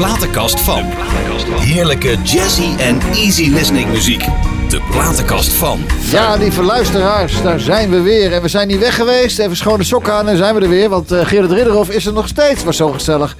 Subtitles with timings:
[0.00, 0.82] platenkast van.
[1.58, 4.24] Heerlijke jazzy en easy listening muziek.
[4.68, 5.80] De platenkast van.
[6.10, 8.32] Ja, lieve luisteraars, daar zijn we weer.
[8.32, 9.38] En we zijn niet weg geweest.
[9.38, 10.88] Even schone sokken aan en zijn we er weer.
[10.88, 12.64] Want uh, Gerard Ridderhof is er nog steeds.
[12.64, 13.36] Was zo gezellig.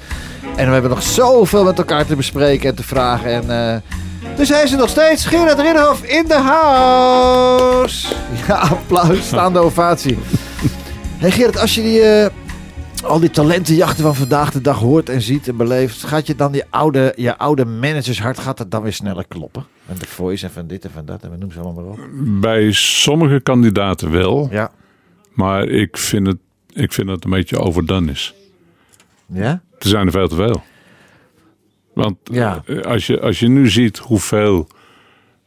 [0.56, 3.50] En we hebben nog zoveel met elkaar te bespreken en te vragen.
[3.50, 3.82] En,
[4.36, 5.24] dus hij is er nog steeds.
[5.24, 8.06] Gerard Ridderhof in de house.
[8.46, 9.26] Ja, applaus.
[9.26, 10.18] Staande ovatie.
[11.18, 12.00] Hey Gerard, als je die...
[12.00, 12.26] Uh,
[13.04, 16.52] al die talentenjachten van vandaag de dag hoort en ziet en beleeft, gaat je dan
[16.52, 19.66] die oude, je oude managershart gaat het dan weer sneller kloppen?
[19.86, 21.92] En de voice en van dit en van dat en we noemen ze allemaal maar
[21.92, 22.08] op.
[22.40, 24.48] Bij sommige kandidaten wel.
[24.50, 24.70] Ja.
[25.32, 26.36] Maar ik vind het,
[26.72, 28.34] ik vind het een beetje overdone is.
[29.26, 29.62] Ja?
[29.78, 30.62] Er zijn er veel te veel.
[31.94, 32.62] Want Ja.
[32.66, 34.68] eh, als, je, als je nu ziet hoeveel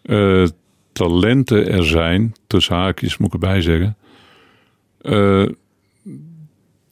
[0.01, 0.43] eh,
[0.91, 3.97] talenten er zijn, tussen haakjes moet ik erbij zeggen.
[5.01, 5.45] eh,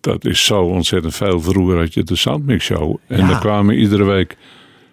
[0.01, 1.41] dat is zo ontzettend veel.
[1.41, 2.95] Vroeger had je de Soundmix Show.
[3.07, 3.29] En Ja.
[3.29, 4.37] er kwamen iedere week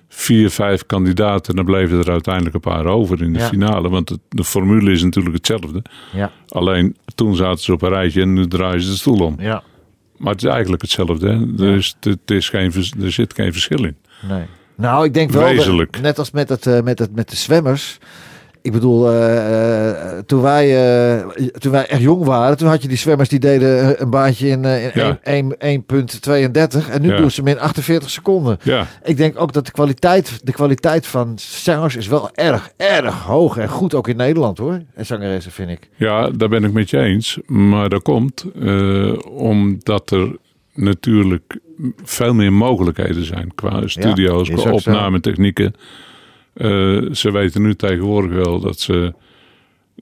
[0.09, 1.51] vier, vijf kandidaten.
[1.51, 3.47] En dan bleven er uiteindelijk een paar over in de Ja.
[3.48, 3.89] finale.
[3.89, 5.83] Want het- de formule is natuurlijk hetzelfde.
[6.12, 6.33] Ja.
[6.48, 9.36] Alleen toen zaten ze op een rijtje en nu draaien ze de stoel om.
[9.39, 9.62] Ja.
[10.17, 11.29] Maar het is eigenlijk hetzelfde.
[11.29, 11.55] Hè?
[11.55, 13.97] Dus het is geen, er zit geen verschil in.
[14.29, 14.45] Nee.
[14.77, 17.98] Nou, ik denk wel, dat- net als met, het, eh, met, het, met de zwemmers.
[18.62, 20.67] Ik bedoel, eh, eh, toen, wij,
[21.19, 21.27] eh,
[21.59, 24.64] toen wij echt jong waren, toen had je die zwemmers die deden een baantje in,
[24.64, 25.19] eh, in Ja.
[25.23, 27.17] 1 1.32 en nu Ja.
[27.17, 28.59] doen ze hem in 48 seconden.
[28.62, 33.23] Ja, Ik denk ook dat de kwaliteit, de kwaliteit van zangers is wel erg, erg
[33.23, 34.81] hoog en goed ook in Nederland hoor.
[34.95, 35.89] En zangeressen vind ik.
[35.97, 37.39] ja, daar ben ik met je eens.
[37.47, 38.45] Maar dat komt
[39.31, 40.36] omdat er
[40.75, 41.59] natuurlijk
[42.05, 44.91] veel meer mogelijkheden zijn qua studio's, qua zo.
[46.59, 49.14] Eh, ze weten nu tegenwoordig wel dat ze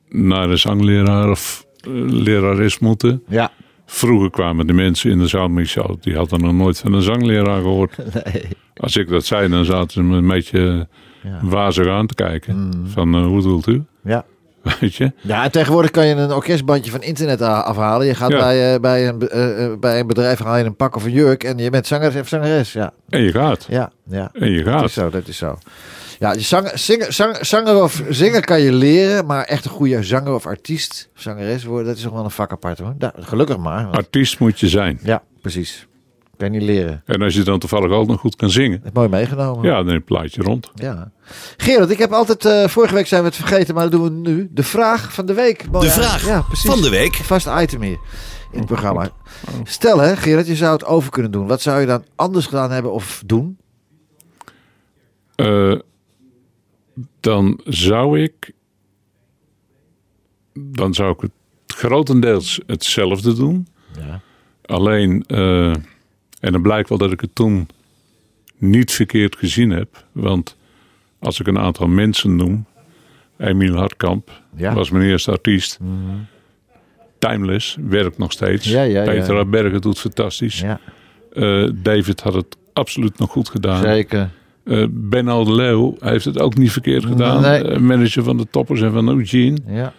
[0.09, 3.23] naar een zangleraar of eh, lerares moeten.
[3.29, 3.51] Ja.
[3.87, 7.97] Vroeger kwamen de mensen in de zaalmixshow, die hadden nog nooit van een zangleraar gehoord.
[8.25, 8.47] Nee.
[8.77, 10.89] Als ik dat zei, dan zaten ze me een beetje
[11.23, 11.39] Ja.
[11.43, 12.57] wazig aan te kijken.
[12.57, 12.87] Mm.
[12.87, 13.83] Van, eh, hoe doelt u?
[14.05, 14.25] Ja.
[14.81, 15.13] Weet je?
[15.21, 18.07] Ja, en tegenwoordig kan je een orkestbandje van internet afhalen.
[18.07, 18.39] Je gaat Ja.
[18.39, 19.19] bij, bij, een,
[19.81, 22.29] bij een bedrijf haal je een pak of een jurk en je bent zanger of
[22.29, 22.73] zangeres.
[22.73, 23.67] Ja, En je gaat.
[23.71, 24.31] ja, ja.
[24.33, 24.91] En je Dat is gaat.
[24.91, 25.59] zo, dat is zo.
[26.19, 30.35] Ja, zang, zingen, zang, zanger of zingen kan je leren, maar echt een goede zanger
[30.35, 32.95] of artiest, zangeres worden, dat is nog wel een vak apart hoor.
[32.99, 33.83] Da- gelukkig maar.
[33.85, 34.99] want- Artiest moet je zijn.
[35.03, 35.87] ja, precies.
[36.37, 37.03] Kan je niet leren.
[37.07, 38.77] En als je dan toevallig ook nog goed kan zingen.
[38.79, 39.65] Dat is mooi meegenomen.
[39.65, 40.71] Ja, dan een plaatje rond.
[40.75, 41.11] Ja.
[41.57, 44.31] Gerard, ik heb altijd, eh, vorige week zijn we het vergeten, maar dat doen we
[44.31, 44.49] nu.
[44.51, 45.71] De vraag van de week.
[45.71, 46.71] Mooi, De vraag ja, precies.
[46.71, 47.15] van de week.
[47.15, 47.99] Vast item hier
[48.53, 49.09] in het programma.
[49.65, 51.47] Stel hè, Gerard, je zou het over kunnen doen.
[51.47, 53.59] Wat zou je dan anders gedaan hebben of doen?
[55.35, 55.73] Eh,
[57.27, 58.53] dan zou ik.
[60.53, 61.31] Dan zou ik het
[61.67, 63.67] grotendeels hetzelfde doen.
[63.99, 64.21] Ja.
[64.65, 65.25] Alleen.
[65.27, 65.71] eh,
[66.41, 67.69] en dan blijkt wel dat ik het toen
[68.59, 70.05] niet verkeerd gezien heb.
[70.13, 70.57] Want
[71.19, 72.67] als ik een aantal mensen noem.
[73.39, 74.67] Emiel Hartkamp Ja.
[74.69, 74.77] Mhm.
[74.79, 75.79] was mijn eerste artiest.
[77.19, 78.67] Timeless, werkt nog steeds.
[78.69, 79.05] Ja, ja.
[79.05, 80.61] Peter Bergen doet fantastisch.
[80.61, 80.81] ja,
[81.33, 83.83] Eh, David had het absoluut nog goed gedaan.
[83.83, 84.31] zeker.
[84.67, 87.41] Eh, ben Al de Leeuw heeft het ook niet verkeerd gedaan.
[87.43, 87.63] Nee.
[87.65, 89.57] Eh, manager van de Toppers en van Eugene.
[89.67, 89.93] Ja.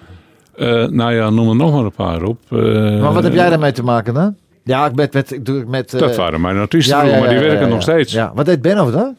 [0.55, 2.39] Eh, nou ja, noem er nog maar een paar op.
[2.49, 2.57] Eh,
[3.01, 4.35] Maar wat heb jij daarmee te maken dan?
[4.63, 5.93] Ja, ik met, met, ik doe het met.
[5.93, 8.13] eh, Dat waren mijn artiesten, ja, vroeger, ja, maar die werken nog steeds.
[8.13, 9.15] Ja, wat deed Benno dan?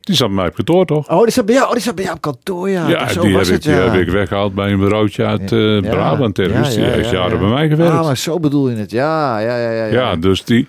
[0.00, 1.10] Die zat bij mij op kantoor, toch?
[1.10, 2.88] Oh, die zat bij jou, oh, die zat bij jou op kantoor, ja.
[2.88, 3.78] ja, Zo die, heb was ik, het, die ja.
[3.90, 5.80] heb ik weggehaald bij een bureautje uit eh, Ja.
[5.80, 6.38] Brabant.
[6.38, 6.74] ergens.
[6.74, 7.38] Ja, die heeft ja, jaren ja.
[7.38, 7.92] bij mij gewerkt.
[7.92, 8.90] Ah, maar zo bedoel je het.
[8.90, 9.84] Ja, ja, ja, ja.
[9.84, 9.92] ja.
[9.92, 10.16] ja.
[10.16, 10.66] dus die...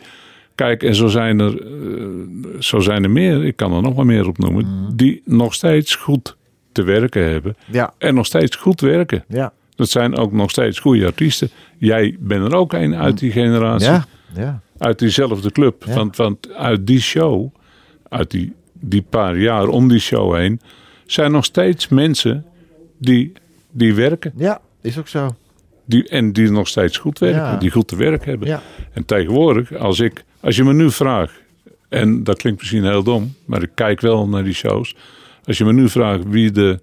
[0.56, 2.06] Kijk, en zo zijn er, eh,
[2.60, 4.96] zo zijn er meer, ik kan er nog wel meer op noemen, Mhm.
[4.96, 6.38] die nog steeds goed
[6.72, 7.56] te werken hebben.
[7.72, 9.24] Ja, En nog steeds goed werken.
[9.28, 9.54] ja.
[9.76, 11.50] Dat zijn ook nog steeds goede artiesten.
[11.78, 13.88] Jij bent er ook een uit die generatie.
[13.88, 14.06] Ja,
[14.36, 14.60] ja.
[14.78, 15.84] Uit diezelfde club.
[15.86, 15.94] Ja.
[15.94, 17.54] Want, want uit die show,
[18.10, 20.60] uit die, die paar jaar om die show heen,
[21.06, 22.46] zijn nog steeds mensen
[22.98, 23.32] die,
[23.72, 24.34] die werken.
[24.36, 25.36] Ja, is ook zo.
[25.86, 27.60] Die, en die nog steeds goed werken.
[27.60, 28.62] Die goed te werk hebben.
[28.94, 31.34] En tegenwoordig, als, ik, als je me nu vraagt,
[31.90, 34.96] en dat klinkt misschien heel dom, maar ik kijk wel naar die shows.
[35.46, 36.80] Als je me nu vraagt wie de,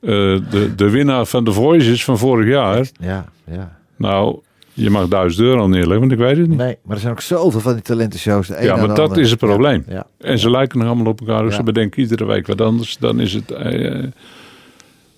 [0.00, 0.08] eh,
[0.50, 2.86] de, de winnaar van The Voice is van vorig jaar.
[3.00, 3.78] Ja, ja.
[3.96, 4.38] Nou,
[4.72, 6.58] je mag duizend euro neerleggen, want ik weet het niet.
[6.58, 8.46] Nee, maar er zijn ook zoveel van die talentenshows.
[8.48, 9.20] De Ja, maar de dat andere.
[9.20, 9.84] is het probleem.
[9.88, 10.06] Ja, ja.
[10.18, 11.42] En ze lijken nog allemaal op elkaar.
[11.42, 11.56] Dus Ja.
[11.56, 12.96] ze bedenken iedere week wat anders.
[12.98, 13.50] Dan is het...
[13.50, 14.04] eh,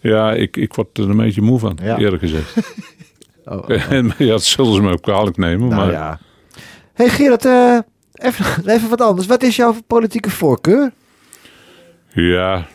[0.00, 2.56] ja, ik, ik word er een beetje moe van, eerlijk gezegd.
[3.44, 3.92] Oh, oh.
[3.92, 5.68] En ja, dat zullen ze me ook kwalijk nemen.
[5.68, 6.18] Nou maar ja.
[6.94, 7.78] Hey Gerard, eh,
[8.12, 8.44] even,
[8.74, 9.26] even wat anders.
[9.26, 10.92] Wat is jouw politieke voorkeur?
[12.14, 12.66] ja.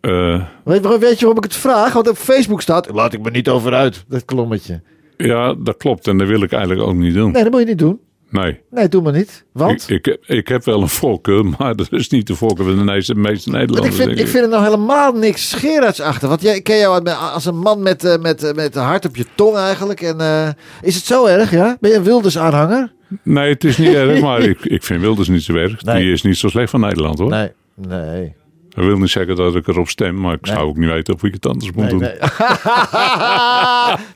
[0.00, 1.92] Eh, Weet, weet je waarom ik het vraag?
[1.92, 4.82] Want op Facebook staat, laat ik me niet over uit, dat klommetje.
[5.16, 6.06] ja, dat klopt.
[6.06, 7.30] En dat wil ik eigenlijk ook niet doen.
[7.32, 8.00] Nee, dat moet je niet doen.
[8.30, 8.60] Nee.
[8.70, 9.44] Nee, doe maar niet.
[9.52, 9.82] Want?
[9.90, 12.76] Ik, ik, heb- ik heb wel een voorkeur, maar dat is niet de voorkeur van
[12.78, 13.86] de meeste, Nederlanders.
[13.86, 16.28] ik vind, denk ik vind er nou helemaal niks Gerards achter.
[16.28, 19.16] Want jij, ik ken jou als een man met, eh, met, eh, met hart op
[19.16, 20.00] je tong eigenlijk.
[20.00, 20.48] En, eh,
[20.82, 21.76] is het zo erg, ja?
[21.80, 22.92] Ben je een Wilders aanhanger?
[23.22, 25.82] Nee, het is niet erg, maar ik, ik vind Wilders niet zo erg.
[25.82, 26.02] Nee.
[26.02, 27.30] Die is niet zo slecht van Nederland hoor.
[27.30, 28.34] Nee, nee.
[28.74, 30.54] Dat wil niet zeggen dat ik erop stem, maar ik Nee.
[30.54, 31.98] zou ook niet weten of ik het anders moet Nee, doen.
[32.00, 32.16] nee.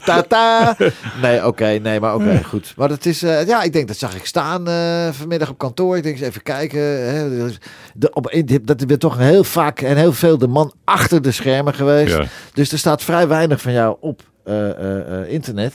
[0.04, 0.76] Tata.
[1.22, 2.72] Nee, oké, nee, maar oké, goed.
[2.76, 5.96] Maar dat is, eh, ja, ik denk dat zag ik staan eh, vanmiddag op kantoor.
[5.96, 6.80] Ik denk eens even kijken.
[7.14, 7.48] Hè,
[7.94, 11.30] de, op, in- dat is toch heel vaak en heel veel de man achter de
[11.32, 12.16] schermen geweest.
[12.16, 12.24] Ja.
[12.52, 15.72] Dus er staat vrij weinig van jou op eh, internet.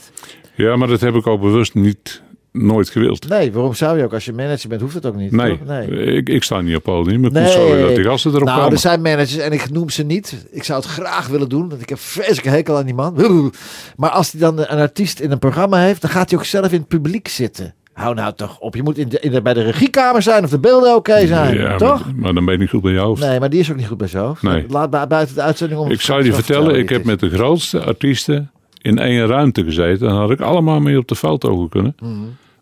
[0.54, 3.28] ja, maar dat heb ik ook bewust niet, nooit gewild.
[3.28, 4.12] Nee, waarom zou je ook?
[4.12, 5.32] Als je manager bent, hoeft het ook niet.
[5.32, 5.86] Nee.
[6.16, 7.24] Ik, ik sta niet op podium.
[7.24, 7.68] Ik Nee.
[7.68, 8.72] moet dat die gasten erop Nou, komen.
[8.72, 10.46] er zijn managers en ik noem ze niet.
[10.50, 13.52] Ik zou het graag willen doen, want ik heb vreselijke hekel aan die man.
[13.96, 16.72] Maar als hij dan een artiest in een programma heeft, dan gaat hij ook zelf
[16.72, 17.74] in het publiek zitten.
[17.92, 18.74] Hou nou toch op.
[18.74, 21.56] Je moet in de, in de, bij de regiekamer zijn of de beelden oké zijn.
[21.56, 22.04] ja, toch?
[22.04, 23.20] Maar, maar dan ben je niet goed bij je hoofd.
[23.22, 24.42] Nee, maar die is ook niet goed bij zijn hoofd.
[24.42, 24.64] Nee.
[24.68, 25.90] Laat bu- buiten de uitzending om.
[25.90, 28.50] Ik zou je vertellen, ik heb met de grootste artiesten
[28.80, 30.08] in één ruimte gezeten.
[30.08, 31.94] En had ik allemaal mee op de foto kunnen.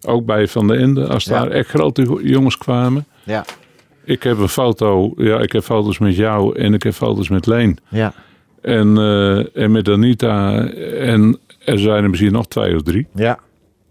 [0.06, 1.34] Ook bij Van der Ende, als Mhm.
[1.34, 1.40] Ja.
[1.40, 3.04] daar echt grote jongens kwamen.
[3.24, 3.44] Ja,
[4.04, 7.46] Ik heb een foto, ja, ik heb foto's met jou en ik heb foto's met
[7.46, 7.78] Leen.
[7.88, 8.12] ja,
[8.62, 10.64] En, eh, en met Anita.
[10.98, 13.06] En er zijn er misschien nog twee of drie.
[13.14, 13.38] ja.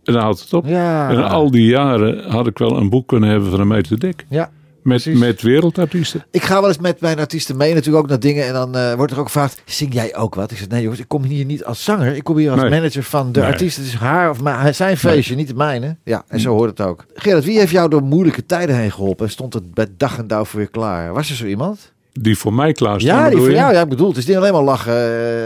[0.03, 0.65] En dan houdt het op.
[0.65, 1.09] Ja.
[1.09, 4.25] En al die jaren had ik wel een boek kunnen hebben van een meter dik.
[4.29, 4.49] ja.
[4.87, 5.19] Met, Precies.
[5.19, 6.25] met wereldartiesten.
[6.31, 8.45] Ik ga wel eens met mijn artiesten mee natuurlijk ook naar dingen.
[8.45, 10.51] En dan eh, wordt er ook gevraagd, zing jij ook wat?
[10.51, 12.15] Ik zeg, nee jongens, ik kom hier niet als zanger.
[12.15, 12.69] Ik kom hier als Nee.
[12.69, 13.49] manager van de Nee.
[13.49, 13.77] artiest.
[13.77, 15.95] Het is haar of mijn, zijn feestje, niet het mijne.
[16.03, 17.05] Ja, en zo hoort het ook.
[17.13, 19.25] Gerard, wie heeft jou door moeilijke tijden heen geholpen?
[19.25, 21.13] En stond het bij dag en dauw voor je klaar?
[21.13, 21.91] Was er zo iemand?
[22.13, 23.15] Die voor mij klaarstaan.
[23.23, 23.73] ja, die voor jou.
[23.73, 24.93] Ja, ik bedoel, het is niet alleen maar lachen,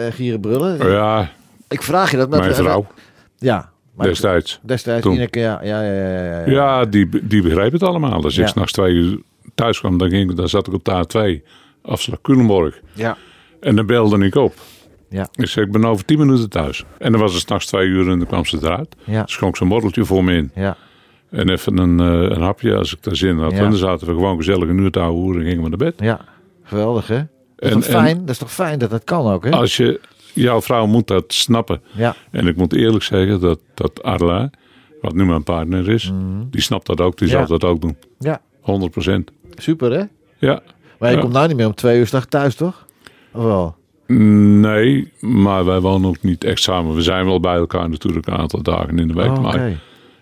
[0.05, 0.81] eh, gieren, brullen.
[0.81, 1.29] Oh ja,
[1.69, 2.29] Ik vraag je dat.
[2.29, 2.87] met- mijn vrouw
[3.37, 3.69] Ja.
[3.97, 4.59] Destijds.
[4.63, 5.13] Destijds, Toen.
[5.13, 8.23] Ineke, ja, ja, ja, ja, ja, die, die begreep het allemaal.
[8.23, 8.41] Als Ja.
[8.41, 9.19] ik s'nachts twee uur
[9.55, 11.47] thuis kwam, dan, ging, dan zat ik op de A2,
[11.81, 12.79] afslag Culemborg.
[12.93, 13.17] Ja.
[13.59, 14.53] En dan belde ik op.
[15.09, 15.27] Ja.
[15.33, 16.85] Ik zei, ik ben over tien minuten thuis.
[16.97, 18.95] En dan was het s'nachts twee uur en dan kwam ze eruit.
[19.03, 19.23] Ja.
[19.25, 20.51] Schonk ze een voor me in.
[20.55, 20.77] Ja.
[21.29, 23.51] En even een, eh, een hapje als ik daar zin had.
[23.51, 23.57] Ja.
[23.57, 25.93] En dan zaten we gewoon gezellig een uur te hoeren en gingen we naar bed.
[25.99, 26.19] ja.
[26.63, 27.15] Geweldig, hè?
[27.15, 28.19] Dat is, En- toch en- fijn?
[28.19, 29.51] dat is toch fijn dat dat kan ook, hè?
[29.51, 29.99] Als je,
[30.33, 31.81] jouw vrouw moet dat snappen.
[31.91, 32.15] Ja.
[32.31, 34.49] En ik moet eerlijk zeggen dat, dat Arla,
[35.01, 36.11] wat nu mijn partner is,
[36.49, 37.17] die snapt dat ook.
[37.17, 37.37] Die Mhm.
[37.37, 37.97] Zal dat ook doen.
[38.19, 38.41] Ja.
[38.61, 39.31] 100 procent.
[39.55, 40.03] Super, hè?
[40.37, 40.61] Ja.
[40.99, 41.21] Maar je Ja.
[41.21, 42.85] komt nou niet meer om twee uur s'nachts thuis, toch?
[43.33, 43.75] Of wel?
[44.07, 46.95] Nee, maar wij wonen ook niet echt samen.
[46.95, 49.29] We zijn wel bij elkaar natuurlijk een aantal dagen in de week.
[49.29, 49.39] Oh.
[49.41, 49.71] Maar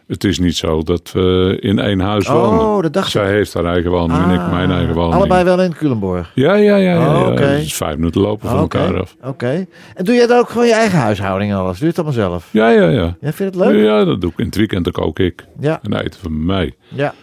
[0.08, 2.60] het is niet zo dat we in één huis wonen.
[2.66, 3.12] Oh, dat dacht ik.
[3.12, 5.14] Zij heeft haar eigen woning en ik Ah, mijn eigen woning.
[5.14, 6.32] Allebei wel in Culemborg.
[6.36, 6.94] Ja, ja, ja.
[6.94, 7.46] ja, Oh, ja.
[7.50, 9.16] is vijf minuten lopen van Oh, elkaar af.
[9.24, 9.66] oké.
[9.96, 11.80] En doe jij dan ook gewoon je eigen huishouding en alles?
[11.80, 12.50] Doe je het allemaal zelf?
[12.52, 13.18] Ja, ja, ja.
[13.22, 13.84] Jij vindt het leuk?
[13.84, 14.38] Ja, dat doe ik.
[14.38, 15.46] In het weekend kook ik.
[15.60, 16.74] Ja, En eten van mij.
[16.88, 17.14] ja.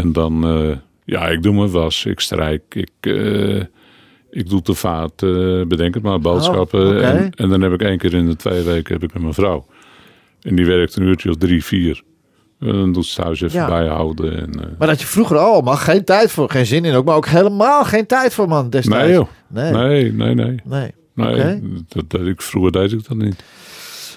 [0.00, 3.60] En dan, eh, ja, ik doe mijn was, ik strijk, ik, eh,
[4.30, 6.86] ik doe de vaat, eh, bedenk het maar, boodschappen.
[6.86, 9.22] Oh, en, en dan heb ik één keer in de twee weken heb ik met
[9.22, 9.66] mijn vrouw.
[10.40, 12.02] En die werkt een uurtje of drie, vier.
[12.60, 13.66] En dan doet ze thuis even Ja.
[13.66, 14.38] bijhouden.
[14.40, 17.26] En, Maar dat je vroeger allemaal geen tijd voor, geen zin in ook, maar ook
[17.26, 19.04] helemaal geen tijd voor, man, destijds.
[19.06, 19.72] nee joh, Nee.
[19.72, 20.92] nee, nee, nee.
[21.14, 21.60] Nee.
[21.88, 23.42] dat, dat, ik, vroeger deed ik dat niet.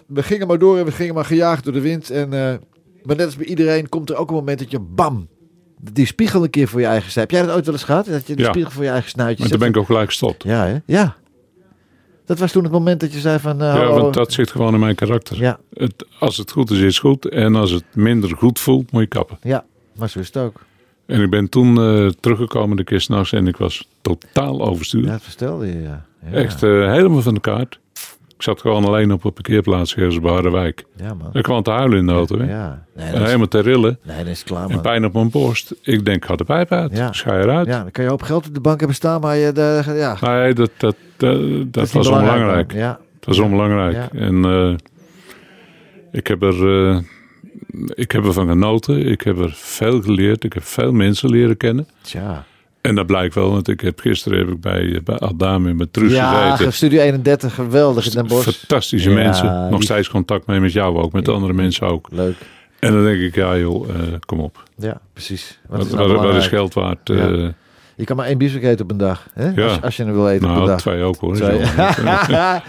[0.07, 2.09] We gingen maar door en we gingen maar gejaagd door de wind.
[2.09, 2.29] En,
[3.03, 5.27] maar net als bij iedereen komt er ook een moment dat je bam,
[5.79, 7.31] die spiegel een keer voor je eigen snijdt.
[7.31, 8.05] Heb jij dat ooit wel eens gehad?
[8.05, 8.49] Dat je de Ja.
[8.49, 10.43] spiegel voor je eigen snuitje Maar toen ben ik ook gelijk gestopt.
[10.43, 10.77] Ja, hè?
[10.85, 11.15] Ja.
[12.25, 13.61] Dat was toen het moment dat je zei van...
[13.61, 15.37] eh, Ja, want dat zit gewoon in mijn karakter.
[15.37, 17.29] ja, Het, als het goed is, is het goed.
[17.29, 19.37] En als het minder goed voelt, moet je kappen.
[19.41, 19.65] ja,
[19.97, 20.61] maar zo is het ook.
[21.05, 25.05] En ik ben toen eh, teruggekomen de keer s'nachts en ik was totaal overstuurd.
[25.05, 26.05] Ja, dat vertelde je, ja.
[26.25, 26.31] ja.
[26.31, 27.79] Echt eh, helemaal van de kaart.
[28.37, 30.83] Ik zat gewoon alleen op een parkeerplaats ergens bij Harderwijk.
[30.95, 31.29] Ja, man.
[31.33, 32.37] Ik kwam te huilen in de auto.
[32.39, 32.49] hè.
[32.49, 32.85] Ja.
[32.95, 33.99] Nee, En dat is, helemaal te rillen.
[34.03, 34.81] nee, dat is klaar, En man.
[34.81, 35.75] pijn op mijn borst.
[35.81, 36.97] Ik denk, ga de pijp uit.
[36.97, 37.11] Ja.
[37.13, 37.67] Schij eruit.
[37.67, 39.51] Ja, dan kan je hoop geld op de bank hebben staan, maar je...
[39.51, 41.39] De, ja, Nee, dat, dat, dat,
[41.73, 42.71] dat niet was onbelangrijk.
[42.71, 42.81] man.
[42.81, 43.93] Ja, Dat was onbelangrijk.
[43.95, 44.09] Ja.
[44.19, 44.73] En eh,
[46.11, 46.99] ik, heb er, eh,
[47.93, 49.05] ik heb ervan genoten.
[49.07, 50.43] Ik heb er veel geleerd.
[50.43, 51.87] Ik heb veel mensen leren kennen.
[52.01, 52.45] tja.
[52.85, 56.11] En dat blijkt wel, want ik heb gisteren heb ik bij, bij Adame met Truus
[56.11, 56.73] Ja, gezeten.
[56.73, 58.49] Studio 31, geweldig in Den Bosch.
[58.57, 59.69] Fantastische Ja, mensen.
[59.69, 61.33] Nog steeds contact mee met jou ook, met Ja.
[61.33, 62.07] andere mensen ook.
[62.11, 62.35] Leuk.
[62.79, 64.63] En dan denk ik, ja joh, eh, kom op.
[64.77, 65.59] Ja, precies.
[65.67, 66.99] Wat Wat, is nou wat is geld waard?
[67.03, 67.15] Ja.
[67.31, 67.47] eh,
[67.95, 69.27] Je kan maar één biefstuk eten op een dag.
[69.33, 69.49] Hè?
[69.55, 69.63] Ja.
[69.63, 70.79] Als, als je hem wil eten op een nou, dag.
[70.79, 71.35] twee ook hoor.
[71.35, 71.59] Twee.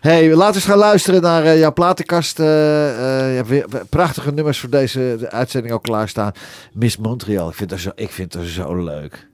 [0.00, 2.38] Hey, laten we eens gaan luisteren naar eh, jouw platenkast.
[2.38, 6.32] je hebt weer prachtige nummers voor deze de uitzending al klaarstaan.
[6.72, 9.26] Miss Montreal, ik vind haar zo, ik vind zo leuk.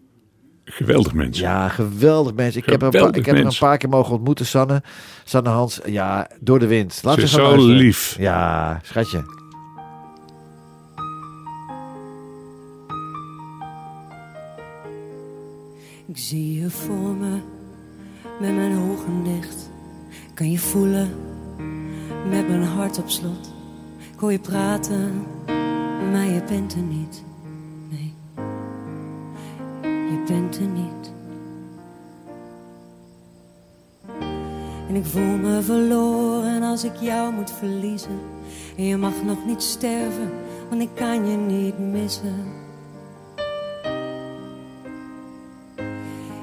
[0.71, 1.45] Geweldig mensen.
[1.45, 2.63] Ja, geweldig mensen.
[2.63, 4.83] Ik, heb, er, ik heb er een paar keer mogen ontmoeten, Sanne.
[5.25, 7.01] Sanne Hans, ja, door de wind.
[7.03, 8.17] Laat Ze zo lief.
[8.19, 9.37] Ja, schatje.
[16.07, 17.39] Ik zie je voor me,
[18.41, 19.71] met mijn ogen dicht.
[20.35, 21.09] Kan je voelen,
[22.29, 23.55] met mijn hart op slot.
[24.13, 25.27] Ik hoor je praten,
[26.13, 27.27] maar je bent er niet.
[30.11, 31.13] Je bent er niet.
[34.89, 38.21] En ik voel me verloren als ik jou moet verliezen.
[38.77, 40.31] En je mag nog niet sterven,
[40.69, 42.45] want ik kan je niet missen.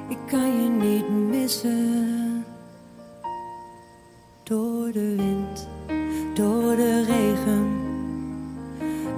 [0.08, 2.46] Ik kan je niet missen.
[4.44, 5.68] Door de wind,
[6.34, 7.68] door de regen,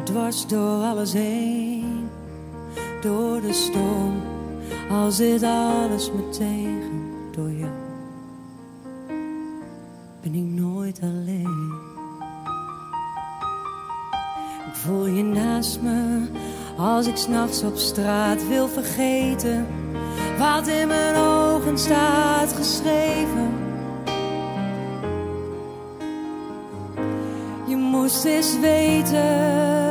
[0.04, 2.10] dwars door alles heen.
[3.02, 4.22] Door de storm,
[4.90, 7.06] al zit alles me tegen.
[7.32, 7.72] Door jou
[10.22, 11.74] ben ik nooit alleen.
[14.68, 16.28] Ik voel je naast me
[16.78, 19.68] als ik s'nachts op straat wil vergeten
[20.38, 23.52] wat in mijn ogen staat geschreven.
[27.68, 29.87] Je moest eens weten.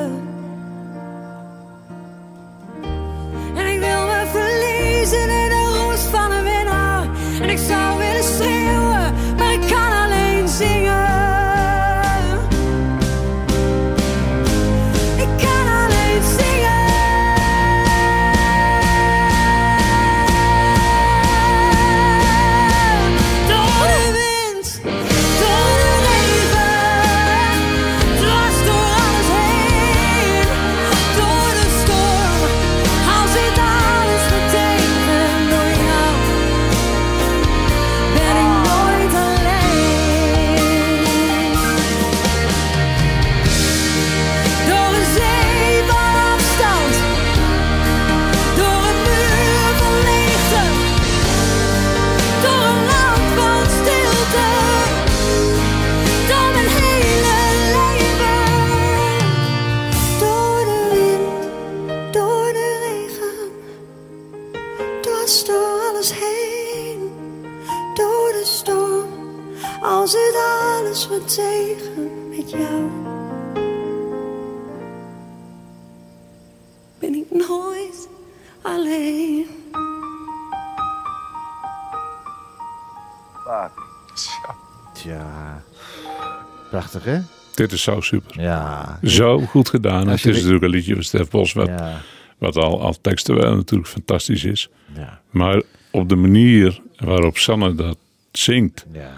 [87.00, 87.20] Prachtig, hè?
[87.54, 88.40] Dit is zo super.
[88.42, 88.98] Ja.
[89.02, 90.06] Zo goed gedaan.
[90.08, 92.00] Het is de- natuurlijk een liedje van Stef Bos, wat, Ja.
[92.38, 94.68] wat al, al textueel natuurlijk fantastisch is.
[94.96, 95.20] Ja.
[95.30, 97.96] Maar op de manier waarop Sanne dat
[98.32, 99.10] zingt, Ja.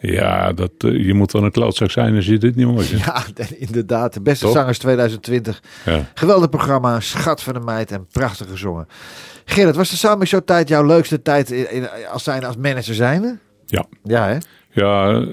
[0.00, 3.04] ja, dat, eh, je moet wel een klootzak zijn als je dit niet mooi vindt.
[3.04, 3.24] Ja,
[3.66, 4.14] inderdaad.
[4.14, 5.62] De beste zangers 2020.
[5.84, 6.10] Ja.
[6.14, 8.86] Geweldig programma, schat van een meid en prachtig gezongen.
[9.44, 12.94] Gerrit, was de Summer Show tijd jouw leukste tijd in, in- als zijn als manager
[12.94, 13.38] zijnde?
[13.66, 13.84] Ja.
[14.04, 14.36] Ja, hè?
[14.70, 15.24] Ja,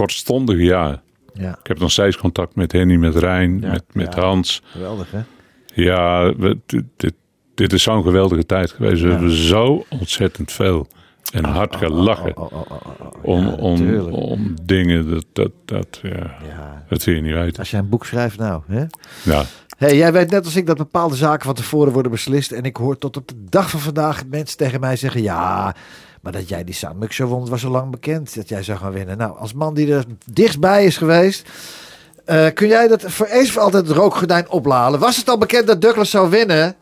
[0.00, 1.02] kortstondig ja.
[1.32, 4.20] Ja, Ik heb nog steeds contact met Henny, met Rijn, Ja, met, met ja.
[4.20, 4.62] Hans.
[4.66, 5.20] geweldig, hè?
[5.74, 7.14] Ja, we- dit, dit,
[7.54, 9.02] dit is zo'n geweldige tijd geweest.
[9.02, 10.86] We hebben zo ontzettend veel
[11.32, 12.70] en hard gelachen Oh, oh,
[13.22, 15.10] om, om, om dingen.
[15.10, 17.58] Dat, dat, dat, ja, dat wil je niet weten.
[17.58, 18.84] Als jij een boek schrijft, nou, hè?
[19.22, 19.44] Ja,
[19.78, 22.52] Hey, jij weet net als ik dat bepaalde zaken van tevoren worden beslist.
[22.52, 25.74] En ik hoor tot op de dag van vandaag mensen tegen mij zeggen: Ja,
[26.26, 28.34] maar dat jij die Summer Show won, was al lang bekend.
[28.34, 29.18] Dat jij zou gaan winnen.
[29.18, 31.48] Nou, als man die er dichtstbij is geweest.
[32.24, 35.00] eh, kun jij dat voor eens voor altijd het rookgordijn oplalen?
[35.00, 36.74] Was het al bekend dat Douglas zou winnen?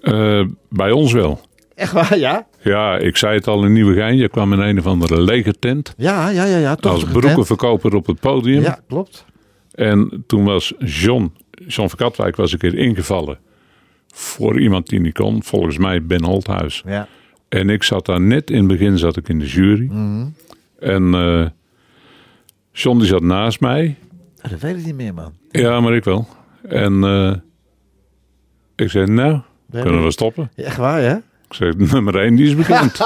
[0.00, 1.40] Eh, bij ons wel.
[1.74, 2.46] Echt waar, ja?
[2.60, 4.16] Ja, ik zei het al in Nieuwegein.
[4.16, 5.94] Je kwam in een of andere lege tent.
[5.96, 6.56] Ja, ja, ja.
[6.56, 8.62] ja toch Als broekenverkoper op het podium.
[8.62, 9.24] Ja, klopt.
[9.72, 13.38] En toen was John, John van Katwijk was een keer ingevallen.
[14.14, 15.42] Voor iemand die niet kon.
[15.42, 16.82] Volgens mij Ben Holthuis.
[16.86, 17.08] Ja.
[17.48, 19.86] En ik zat daar net in het begin zat ik in de jury.
[19.90, 20.26] Mhm.
[20.78, 21.46] En eh
[22.72, 23.96] John die zat naast mij.
[24.44, 25.32] Oh, dat weet ik niet meer, man.
[25.50, 26.26] Ja, maar ik wel.
[26.68, 27.32] En eh,
[28.76, 30.50] ik zei, nou, kunnen we stoppen?
[30.54, 31.14] Ja, Echt waar, hè?
[31.16, 33.00] Ik zeg, nummer 1 die is bekend.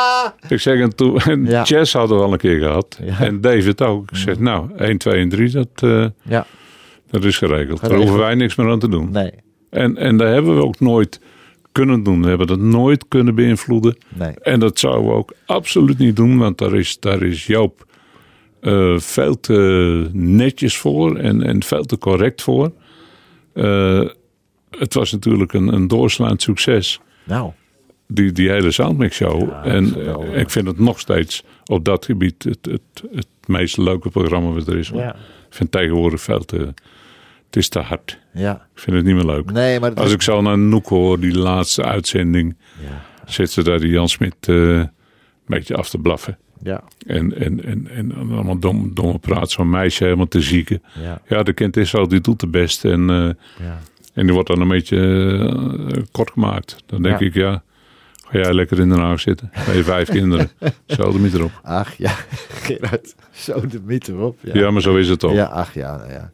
[0.48, 1.64] ik zeg, en, toen, en Ja.
[1.64, 2.98] Chess hadden we al een keer gehad.
[3.02, 3.20] Ja.
[3.20, 4.10] En David ook.
[4.10, 6.46] Ik zeg, nou, 1, 2 en 3, dat, eh, Ja,
[7.10, 7.80] dat is geregeld.
[7.80, 9.10] Daar hoeven wij niks meer aan te doen.
[9.10, 9.30] nee.
[9.70, 11.20] En, en daar hebben we ook nooit
[11.72, 12.22] kunnen doen.
[12.22, 13.96] We hebben dat nooit kunnen beïnvloeden.
[14.08, 14.34] Nee.
[14.42, 17.86] En dat zouden we ook absoluut niet doen, want daar is, daar is Joop
[18.60, 22.72] eh, veel te netjes voor en, en veel te correct voor.
[23.52, 24.08] Eh,
[24.70, 27.52] het was natuurlijk een, een doorslaand succes, Nou,
[28.06, 29.48] die, die hele Soundmix Show.
[29.48, 33.76] Ja, en eh, ik vind het nog steeds op dat gebied het, het, het meest
[33.76, 34.88] leuke programma wat er is.
[34.88, 35.14] Ja.
[35.14, 36.74] Ik vind tegenwoordig veel te...
[37.48, 38.18] Het is te hard.
[38.32, 38.52] ja.
[38.74, 39.50] Ik vind het niet meer leuk.
[39.50, 42.56] Nee, maar Als ik zo naar Noek hoor, die laatste uitzending.
[42.88, 43.04] Ja.
[43.26, 44.90] zit ze daar die Jan Smit eh, een
[45.46, 46.38] beetje af te blaffen.
[46.62, 49.50] Ja, En, en, en, en allemaal dom, domme praat.
[49.50, 50.82] Zo'n meisje helemaal te zieken.
[51.02, 52.84] ja, Ja, de kind is zo, die doet het best.
[52.84, 53.16] En, eh,
[53.66, 53.78] ja.
[54.14, 54.98] en die wordt dan een beetje
[55.92, 56.76] eh, kort gemaakt.
[56.86, 57.26] Dan denk Ja.
[57.26, 57.62] ik, ja,
[58.30, 59.50] ga jij lekker in Den Haag zitten.
[59.66, 60.50] Bij je vijf kinderen.
[60.86, 61.60] Zo de erop.
[61.62, 62.10] Ach ja,
[62.64, 63.14] Gerard.
[63.32, 64.38] Zo de mythe erop.
[64.52, 64.70] Ja.
[64.70, 65.32] maar zo is het toch.
[65.32, 66.30] Ja, ach ja, nou ja.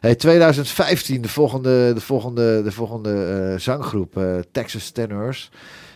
[0.00, 3.10] Hey, 2015, de volgende, de volgende, de volgende
[3.52, 5.50] eh, zanggroep, eh, Texas Tenors.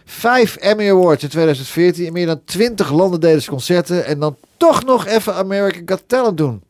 [0.04, 2.04] Vijf Emmy Awards in 2014.
[2.06, 4.04] In meer dan 20 landen deden ze concerten.
[4.06, 6.62] En dan toch nog even American Got Talent doen.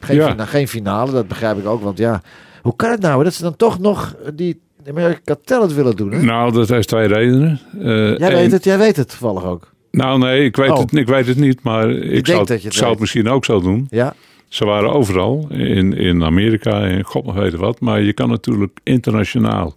[0.00, 0.30] Geen, Ja.
[0.30, 1.82] fina- geen finale, dat begrijp ik ook.
[1.82, 2.22] Want ja,
[2.62, 6.12] hoe kan het nou dat ze dan toch nog die American Got Talent willen doen?
[6.12, 6.22] Hè?
[6.22, 7.60] Nou, dat heeft twee redenen.
[7.78, 9.70] Eh, jij weet het, jij weet het toevallig ook.
[9.90, 10.78] Nou, nee, ik weet, Oh.
[10.78, 11.62] het, ik weet het niet.
[11.62, 13.86] Maar ik zou, het- zou het misschien ook zo doen.
[13.90, 14.14] Ja,
[14.52, 15.46] Ze waren overal.
[15.50, 17.80] In, in Amerika en god nog weten wat.
[17.80, 19.74] Maar je kan natuurlijk internationaal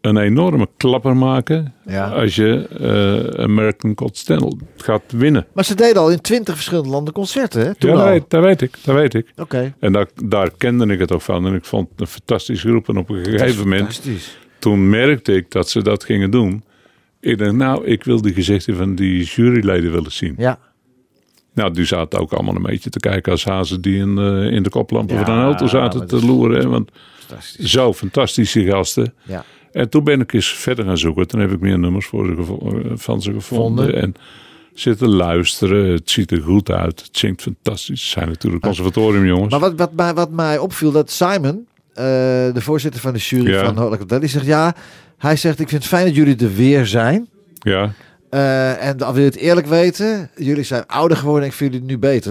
[0.00, 1.74] een enorme klapper maken.
[1.86, 2.08] Ja.
[2.08, 5.46] Als je eh, American Talent gaat winnen.
[5.52, 7.74] maar ze deden al in 20 verschillende landen concerten, hè?
[7.74, 8.78] Toen Ja, dat weet, dat weet ik.
[8.84, 9.32] Dat weet ik.
[9.36, 9.74] Oké.
[9.78, 11.46] En daar, daar kende ik het ook van.
[11.46, 12.88] En ik vond het een fantastische groep.
[12.88, 14.02] En op een gegeven moment,
[14.58, 16.64] toen merkte ik dat ze dat gingen doen.
[17.20, 20.34] Ik dacht, nou, ik wil die gezichten van die juryleden willen zien.
[20.38, 20.58] Ja.
[21.56, 24.62] Nou, die zaten ook allemaal een beetje te kijken als hazen die in, eh, in
[24.62, 26.60] de koplampen Ja, van een auto zaten te loeren.
[26.60, 26.90] hè, Want
[27.26, 27.70] Fantastisch.
[27.70, 29.14] zo fantastische gasten.
[29.22, 29.44] Ja.
[29.72, 31.26] En toen ben ik eens verder gaan zoeken.
[31.26, 33.84] Toen heb ik meer nummers voor ze eh, van ze gevonden.
[33.84, 34.02] Vonden.
[34.02, 34.14] En
[34.74, 35.90] zitten luisteren.
[35.92, 37.00] Het ziet er goed uit.
[37.00, 38.10] Het zingt fantastisch.
[38.10, 39.50] Zijn natuurlijk conservatoriumjongens.
[39.50, 43.50] Maar wat, wat, mij, wat mij opviel, dat Simon, eh, de voorzitter van de jury
[43.50, 43.64] Ja.
[43.64, 44.74] van Hotel, die zegt ja,
[45.18, 47.28] hij zegt ik vind het fijn dat jullie er weer zijn.
[47.58, 47.92] Ja,
[48.36, 51.72] Eh, en dan wil je het eerlijk weten, jullie zijn ouder geworden en ik vind
[51.72, 52.30] jullie nu beter.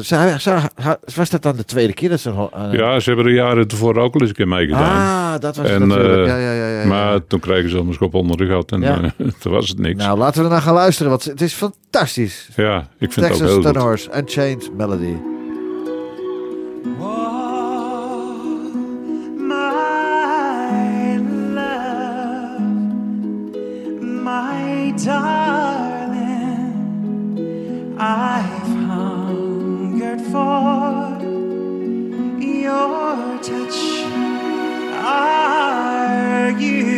[1.16, 2.30] Was dat dan de tweede keer dat ze...
[2.30, 5.34] een eh, ja, ze hebben er jaren tevoren ook al eens een keer meegedaan.
[5.34, 6.18] Ah, dat was En, natuurlijk.
[6.20, 6.88] eh, ja, ja, ja, ja, ja.
[6.88, 8.72] maar toen kregen ze allemaal schop onder de gat.
[8.72, 9.00] En Ja.
[9.40, 10.04] toen was het niks.
[10.04, 12.50] Nou, laten we ernaar gaan luisteren, want het is fantastisch.
[12.56, 13.74] ja, ik vind het ook Texas heel goed.
[13.74, 15.16] Tenors, Unchained Melody.
[19.48, 21.18] my
[21.56, 22.60] love,
[24.24, 25.65] my darling,
[28.08, 31.18] I've hungered for
[32.40, 33.80] your touch.
[34.94, 36.95] Are you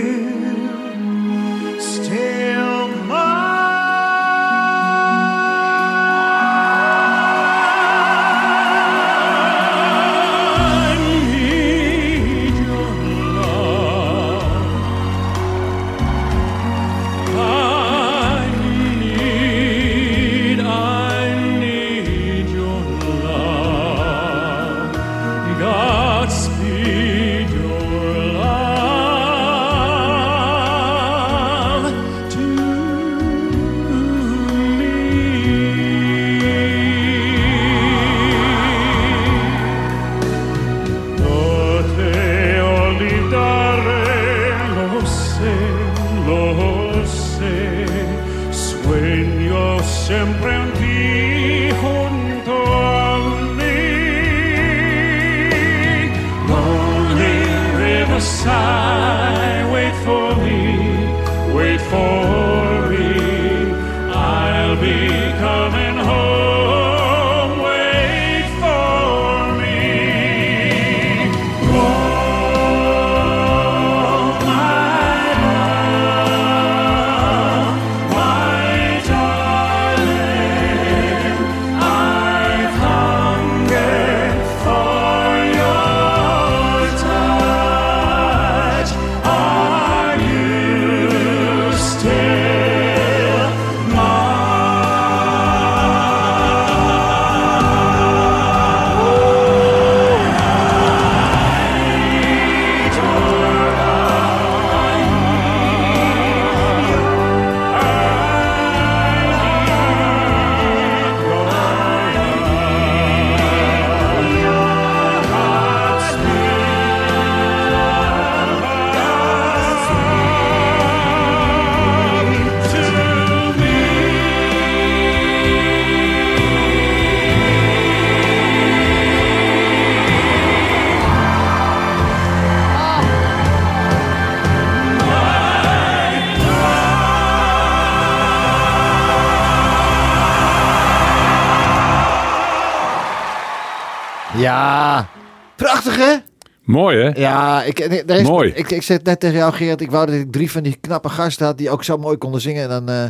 [144.47, 145.09] Ja,
[145.55, 146.15] prachtig hè?
[146.63, 147.19] Mooi hè?
[147.19, 148.51] Ja, ik, er is, Mooi.
[148.55, 149.81] Ik, ik zei het net tegen jou, Gerard.
[149.81, 152.41] Ik wou dat ik drie van die knappe gasten had die ook zo mooi konden
[152.41, 152.63] zingen.
[152.63, 153.07] En dan eh,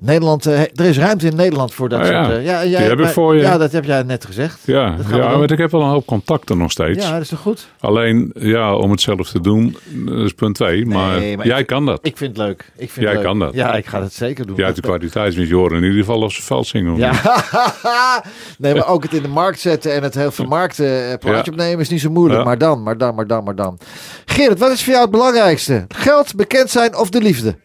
[0.00, 2.24] Nederland, eh, er is ruimte in Nederland voor dat Ah, ja.
[2.24, 2.36] soort.
[2.36, 3.40] eh, ja, jij- heb ik voor je.
[3.40, 4.58] Ja, dat heb jij net gezegd.
[4.64, 7.04] Ja, ja maar ik heb wel een hoop contacten nog steeds.
[7.06, 7.68] Ja, dat is toch goed?
[7.80, 10.86] Alleen, ja, om het zelf te doen, dat is punt twee.
[10.86, 11.98] Maar, Nee, maar jij ik- kan dat.
[12.02, 12.60] Ik vind het leuk.
[12.76, 13.22] Ik vind Jij het leuk.
[13.24, 13.54] kan dat.
[13.54, 14.56] Ja, ik ga dat zeker doen.
[14.56, 16.96] Jij hebt de kwaliteit met Joren in ieder geval als ze veld zingen.
[16.96, 17.12] Ja,
[18.58, 21.80] nee, maar ook het in de markt zetten en het heel vermarkten, eh, plaatje opnemen
[21.80, 22.44] is niet zo moeilijk.
[22.44, 23.78] Maar dan, maar dan, maar dan, maar dan.
[24.24, 25.84] Gerrit, wat is voor jou het belangrijkste?
[25.88, 27.56] Geld, bekend zijn of de liefde?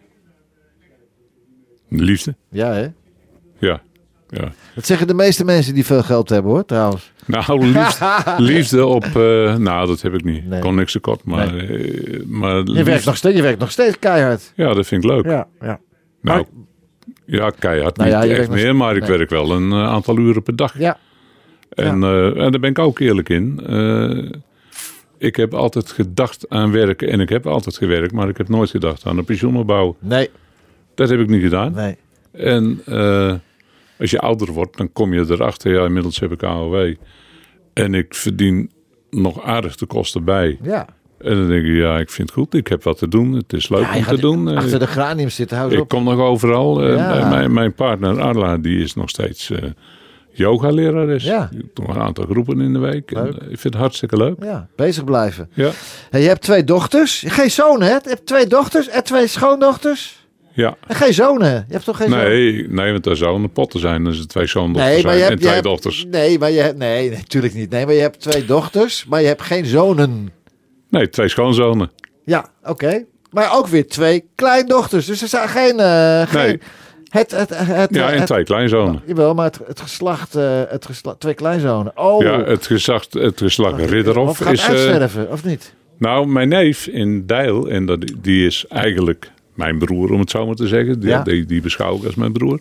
[1.89, 2.35] Liefde?
[2.49, 2.87] Ja, hè?
[3.59, 3.81] Ja.
[4.29, 4.51] ja.
[4.75, 7.11] Dat zeggen de meeste mensen die veel geld hebben, hoor, trouwens.
[7.25, 8.19] Nou, liefde,
[8.53, 9.03] liefde op...
[9.03, 10.45] eh, nou, dat heb ik niet.
[10.45, 10.55] Nee.
[10.57, 11.23] Ik kon niks tekort.
[11.23, 14.51] Maar, eh, maar Je liefde- werkt, nog steeds, je werkt nog steeds keihard.
[14.55, 15.25] Ja, dat vind ik leuk.
[15.25, 15.79] Ja, ja.
[16.21, 16.45] Nou,
[17.25, 19.17] ja, keihard Nou ja, niet je echt nog- meer, maar ik nee.
[19.17, 20.79] werk wel een eh, aantal uren per dag.
[20.79, 20.97] Ja,
[21.69, 23.61] En, eh, en daar ben ik ook eerlijk in.
[23.67, 24.31] Eh,
[25.17, 28.69] ik heb altijd gedacht aan werken en ik heb altijd gewerkt, maar ik heb nooit
[28.69, 29.95] gedacht aan een pensioenopbouw.
[29.99, 30.29] nee,
[30.95, 31.73] Dat heb ik niet gedaan.
[31.73, 31.97] nee.
[32.31, 33.33] En eh,
[33.99, 36.93] als je ouder wordt, dan kom je erachter, ja, inmiddels heb ik AOW.
[37.73, 38.71] En ik verdien
[39.09, 40.57] nog aardig de kosten bij.
[40.61, 40.87] Ja.
[41.17, 43.33] En dan denk ik, ja, ik vind het goed, ik heb wat te doen.
[43.33, 44.49] Het is leuk ja om te doen.
[44.49, 45.87] Eh, Achter de granium zitten, hou ik op.
[45.89, 46.83] kom nog overal.
[46.83, 47.29] Eh, Ja.
[47.29, 49.63] mijn, mijn partner Arla, die is nog steeds eh
[50.31, 51.23] yoga-lerares.
[51.23, 51.49] Ja.
[51.53, 53.11] Doet nog een aantal groepen in de week.
[53.11, 54.35] En, ik vind het hartstikke leuk.
[54.43, 55.49] Ja, bezig blijven.
[55.53, 55.69] Ja.
[56.09, 57.23] Hey, je hebt twee dochters.
[57.27, 57.93] Geen zonen, hè?
[57.93, 60.24] Je hebt twee dochters en twee schoondochters.
[60.55, 60.75] Ja.
[60.87, 61.65] En geen zonen.
[61.67, 62.27] Je hebt toch geen zonen?
[62.27, 64.03] Nee, nee, want er zouden potten zijn.
[64.03, 66.05] Dus er twee zoondochters Nee, maar zijn je en je twee hebt- dochters.
[66.11, 67.69] Nee, maar je hebt, nee, natuurlijk niet.
[67.69, 70.29] Nee, maar je hebt twee dochters, maar je hebt geen zonen.
[70.89, 71.91] Nee, twee schoonzonen.
[72.25, 73.03] Ja, oké.
[73.31, 75.05] Maar ook weer twee kleindochters.
[75.05, 75.79] Dus er zijn geen...
[75.79, 76.59] eh, geen Nee.
[77.09, 79.01] Het, het, het, het, Ja, en twee kleinzonen.
[79.05, 81.91] Jawel, maar het, geslacht, eh, het geslacht, twee kleinzonen.
[81.95, 84.61] Oh, Ja, het geslacht, het geslacht of Ridderhof gaat is...
[84.63, 85.73] eh, uitsterven, of niet?
[85.97, 90.45] nou, mijn neef in Deil, en dat, die is eigenlijk mijn broer, om het zo
[90.45, 90.99] maar te zeggen.
[90.99, 91.23] Die, Ja.
[91.23, 92.59] die, die beschouw ik als mijn broer.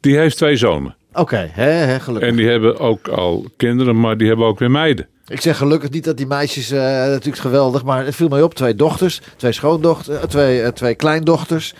[0.00, 0.96] Die heeft twee zonen.
[1.12, 2.30] Oké, hè, hè, gelukkig.
[2.30, 5.06] En die hebben ook al kinderen, maar die hebben ook weer meiden.
[5.28, 8.54] Ik zeg gelukkig niet dat die meisjes, eh, natuurlijk geweldig, maar het viel mij op.
[8.54, 11.74] Twee dochters, twee schoondochters, eh, twee, eh, twee kleindochters.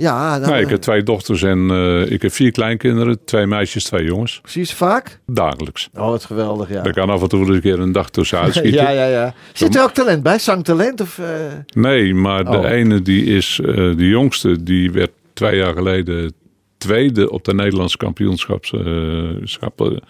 [0.00, 3.24] Ja, dan, Nou, ik heb twee dochters en eh, ik heb vier kleinkinderen.
[3.24, 4.40] Twee meisjes, twee jongens.
[4.40, 5.20] precies vaak.
[5.26, 5.88] Dagelijks.
[5.94, 6.82] Oh, wat geweldig, ja.
[6.82, 8.82] Daar kan af en toe eens een keer een dag tussenuit schieten.
[8.82, 9.34] Ja, ja, ja.
[9.52, 10.38] Zit er ook talent bij?
[10.38, 11.00] Zangtalent?
[11.00, 11.26] Of, eh,
[11.74, 12.70] Nee, maar de Oh.
[12.70, 16.32] ene die is, eh, de jongste, die werd twee jaar geleden
[16.76, 20.00] tweede op de Nederlandse kampioenschapschappen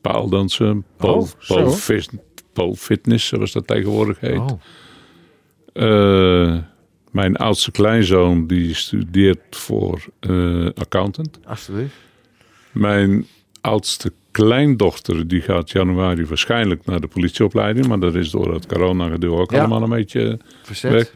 [0.00, 0.84] paaldansen.
[0.96, 1.76] Pole, Oh, pole,
[2.52, 4.38] pole fitness, zoals dat tegenwoordig heet.
[4.38, 4.50] Oh.
[7.18, 11.38] Eh, mijn oudste kleinzoon die studeert voor eh, accountant.
[11.44, 11.94] alsjeblieft.
[12.72, 13.26] Mijn
[13.60, 17.86] oudste kleindochter die gaat januari waarschijnlijk naar de politieopleiding.
[17.86, 19.58] Maar dat is door het corona-gedoe ook Ja.
[19.58, 20.92] allemaal een beetje Verzet.
[20.92, 21.12] weg.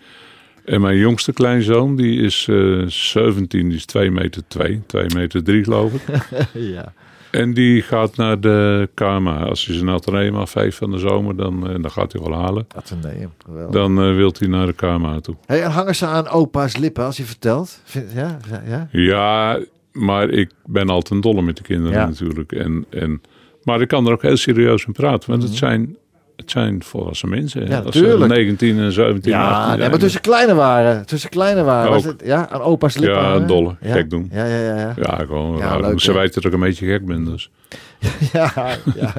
[0.64, 5.44] En mijn jongste kleinzoon die is eh 17, die is 2 meter 2, 2 meter
[5.44, 6.02] 3 geloof ik.
[6.74, 6.92] ja.
[7.32, 9.44] En die gaat naar de KMA.
[9.44, 12.66] Als hij zijn ateneum afgeeft van de zomer, dan, eh, dan gaat hij wel halen.
[12.76, 13.72] Atheneum, geweldig.
[13.72, 15.36] Dan eh wil hij naar de KMA toe.
[15.46, 17.80] Hey, en hangen ze aan opa's lippen als je vertelt?
[17.84, 19.58] Vind, ja, ja, ja?
[19.92, 22.06] Maar ik ben altijd een dolle met de kinderen Ja.
[22.06, 22.52] natuurlijk.
[22.52, 23.20] En, en,
[23.62, 25.30] maar ik kan er ook heel serieus in praten.
[25.30, 25.96] Want het, zijn,
[26.36, 27.66] het zijn volwassen mensen.
[27.68, 28.32] Ja, Als ze tuurlijk.
[28.32, 31.06] 19 en 17 Ja, 18 nee, zijn, maar tussen kleine waren.
[31.06, 31.90] Tussen kleine waren.
[31.90, 33.22] Was het, ja, aan opa's lippen.
[33.22, 33.76] Ja, dolle.
[33.80, 33.92] Ja?
[33.92, 34.28] Gek doen.
[34.32, 34.76] Ja, ja, ja.
[34.76, 35.56] Ja, Ja, gewoon.
[35.56, 35.80] Ja, raar.
[35.80, 37.24] leuk, ze weten dat ik een beetje gek ben.
[37.24, 37.50] Dus
[38.32, 38.52] ja,
[38.94, 39.12] ja.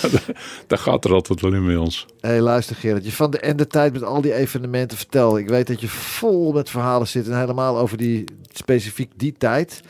[0.66, 2.06] daar gaat er altijd wel in bij ons.
[2.20, 3.04] hey, luister Gerrit.
[3.04, 5.38] Je van de en de tijd met al die evenementen vertel.
[5.38, 7.28] Ik weet dat je vol met verhalen zit.
[7.28, 9.82] En helemaal over die, specifiek die tijd.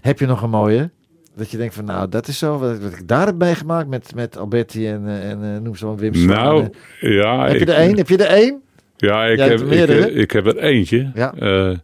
[0.00, 0.90] Heb je nog een mooie?
[1.36, 2.58] Dat je denkt van, nou, dat is zo.
[2.58, 5.86] Wat, wat ik daar heb meegemaakt met, met Alberti en, eh, en eh, noem ze
[5.86, 6.26] maar Wim.
[6.26, 6.68] Nou,
[7.00, 7.46] En, ja.
[7.46, 7.96] heb je ik- er één?
[7.96, 8.62] Heb je er één?
[8.96, 11.10] Ja, ik heb, er ik, heb er eentje.
[11.14, 11.34] Ja.
[11.34, 11.76] Eh,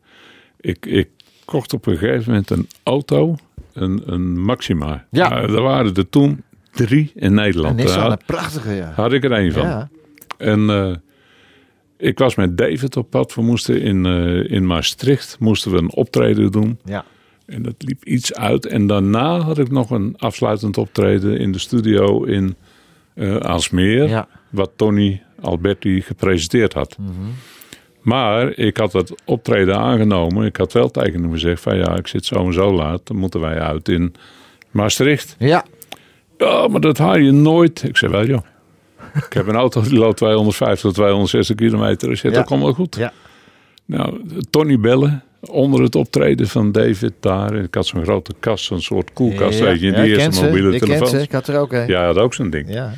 [0.61, 1.09] ik, ik
[1.45, 3.37] kocht op een gegeven moment een auto,
[3.73, 5.07] een, een Maxima.
[5.11, 5.29] Ja.
[5.29, 7.77] Nou, er waren er toen drie in Een Nederland.
[7.77, 8.93] Daar Nissan, een prachtige, ja.
[8.95, 9.63] had ik er één van.
[9.63, 9.89] Ja,
[10.39, 10.93] En eh,
[11.97, 13.35] ik was met David op pad.
[13.35, 16.79] We moesten in, eh, in Maastricht moesten we een optreden doen.
[16.85, 17.05] ja.
[17.51, 18.67] En dat liep iets uit.
[18.67, 22.55] En daarna had ik nog een afsluitend optreden in de studio in
[23.15, 24.09] eh Aalsmeer.
[24.09, 24.29] ja.
[24.51, 26.97] Wat Tony Alberti gepresenteerd had.
[26.99, 27.11] Mhm.
[28.01, 30.47] Maar ik had dat optreden aangenomen.
[30.47, 33.01] Ik had wel tegen hem gezegd van ja, ik zit zo en zo laat.
[33.07, 34.15] Dan moeten wij uit in
[34.71, 35.37] Maastricht.
[35.39, 35.65] Ja,
[36.39, 37.83] Ja, maar dat haal je nooit.
[37.83, 38.41] Ik zei wel joh.
[39.27, 42.11] Ik heb een auto die loopt 250 tot 260 kilometer.
[42.11, 42.37] Ik zeg, Ja.
[42.39, 42.97] dat komt wel goed.
[42.97, 43.13] Ja.
[43.85, 45.23] Nou, Tony bellen.
[45.41, 47.55] Onder het optreden van David daar.
[47.55, 49.59] Ik had zo'n grote kast, zo'n soort koelkast.
[49.59, 49.65] ja.
[49.65, 51.21] weet je, in Ja, die eerste mobiele ze.
[51.23, 51.87] Ik had er ook een.
[51.87, 52.73] Ja, hij had ook zo'n ding.
[52.73, 52.93] Ja.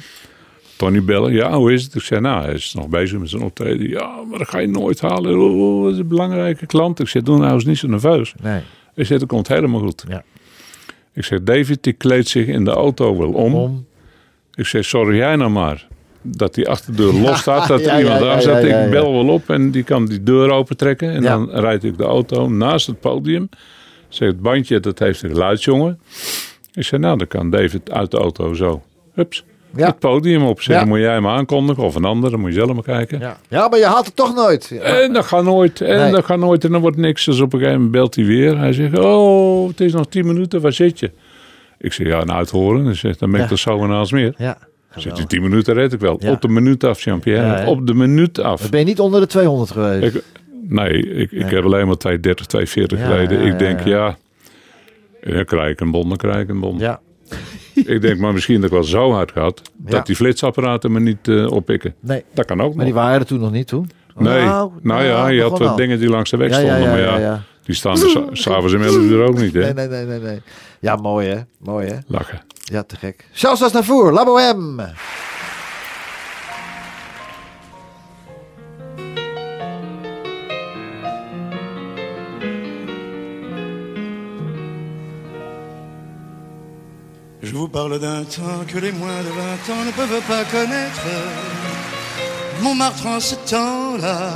[0.77, 1.33] Tony bellen.
[1.33, 1.95] Ja, hoe is het?
[1.95, 3.89] Ik zei, nou, hij is nog bezig met zijn optreden.
[3.89, 5.39] Ja, maar dat ga je nooit halen.
[5.39, 7.01] Oh, dat is een belangrijke klant.
[7.01, 8.35] Ik zei, doe nou eens niet zo nerveus.
[8.43, 8.61] Nee.
[8.95, 10.05] Ik zei, dat komt helemaal goed.
[10.09, 10.25] Ja.
[11.13, 13.55] Ik zeg, David, die kleedt zich in de auto wel om.
[13.55, 13.87] Om.
[14.55, 15.87] Ik zeg, sorry jij nou maar.
[16.23, 19.51] Dat die achterdeur los staat, dat er ja, iemand daar ja, Ik bel wel op
[19.51, 21.11] en die kan die deur opentrekken.
[21.11, 23.49] En dan rijd ik de auto naast het podium.
[24.09, 26.01] Zeg, het bandje, dat heeft een geluidsjongen.
[26.73, 28.83] Ik zeg, nou, dan kan David uit de auto zo.
[29.15, 29.45] Hups.
[29.77, 29.87] Ja.
[29.87, 30.61] Het podium op.
[30.63, 30.85] Zeg, Ja.
[30.85, 32.31] moet jij hem aankondigen of een ander.
[32.31, 33.19] Dan moet je zelf maar kijken.
[33.19, 33.37] Ja.
[33.49, 34.71] ja, maar je haalt het toch nooit.
[34.83, 35.81] En dat gaat nooit.
[35.81, 36.13] En Nee.
[36.13, 36.65] dat gaat nooit.
[36.65, 37.25] En dan wordt niks.
[37.25, 38.59] Dus op een gegeven moment belt hij weer.
[38.59, 40.61] Hij zegt, oh, het is nog tien minuten.
[40.61, 41.11] Waar zit je?
[41.79, 42.85] Ik zeg, ja, een uithoren.
[42.85, 44.35] Hij zegt, dan ben ik er zo en als meer.
[44.39, 44.59] Ja.
[44.97, 46.17] Zit die 10 minuten red ik wel.
[46.21, 46.31] Ja.
[46.31, 47.13] Op de minuut af, hè?
[47.69, 48.61] op de minuut af.
[48.61, 50.15] Dan ben je niet onder de 200 geweest.
[50.15, 50.23] Ik,
[50.69, 53.47] nee, ik, ik heb alleen maar 230, 240 Ja, geleden.
[53.47, 54.17] ja, ik denk, ja.
[55.23, 55.43] ja.
[55.43, 56.79] Krijg ik een bon, dan krijg ik een bon.
[56.79, 57.01] Ja.
[57.75, 59.63] Ik denk, maar misschien dat ik wel zo hard had.
[59.77, 60.01] Dat Ja.
[60.03, 61.95] die flitsapparaten me niet eh, oppikken.
[62.01, 62.25] Nee.
[62.35, 63.91] Dat kan ook Maar die waren er toen nog niet toen?
[64.17, 64.45] Nee,
[64.83, 66.81] nou, ja, je had wat dingen die langs de weg stonden.
[66.81, 69.61] maar ja, die staan er s'avonds in 11 uur ook niet, hè?
[69.73, 70.41] Nee, nee, nee, nee, nee.
[70.83, 71.41] Ja, mooi hè.
[71.59, 71.99] Mooi hè.
[72.07, 72.41] Lachen.
[72.65, 73.29] Ja, te gek.
[73.33, 74.95] Charles La Bohème.
[87.43, 91.07] Je vous parle d'un temps que les moins de 20 ans ne peuvent pas connaître.
[92.61, 94.35] Montmartre en ce temps-là,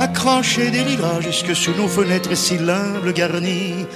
[0.00, 3.86] accroché des lilas jusque sous nos fenêtres si l'humble garni,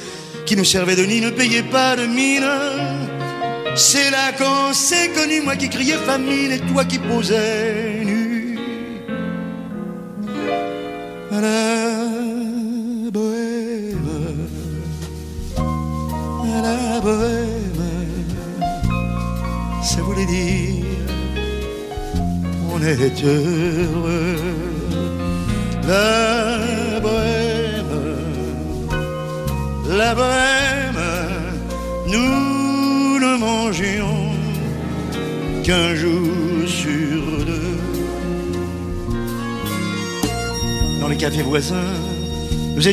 [0.49, 2.49] qui ne servait de nid ne payait pas de mine.
[3.77, 7.88] C'est là qu'on s'est connu, moi qui criais famine et toi qui posais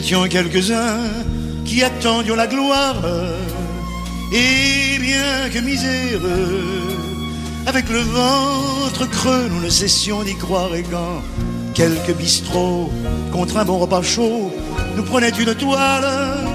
[0.06, 1.00] quelques-uns
[1.66, 3.02] qui attendions la gloire.
[4.32, 6.64] Et bien que miséreux,
[7.66, 10.76] avec le ventre creux, nous ne cessions d'y croire.
[10.76, 11.24] Et quand
[11.74, 12.92] quelques bistrots,
[13.32, 14.54] contre un bon repas chaud,
[14.96, 16.46] nous prenaient une toile,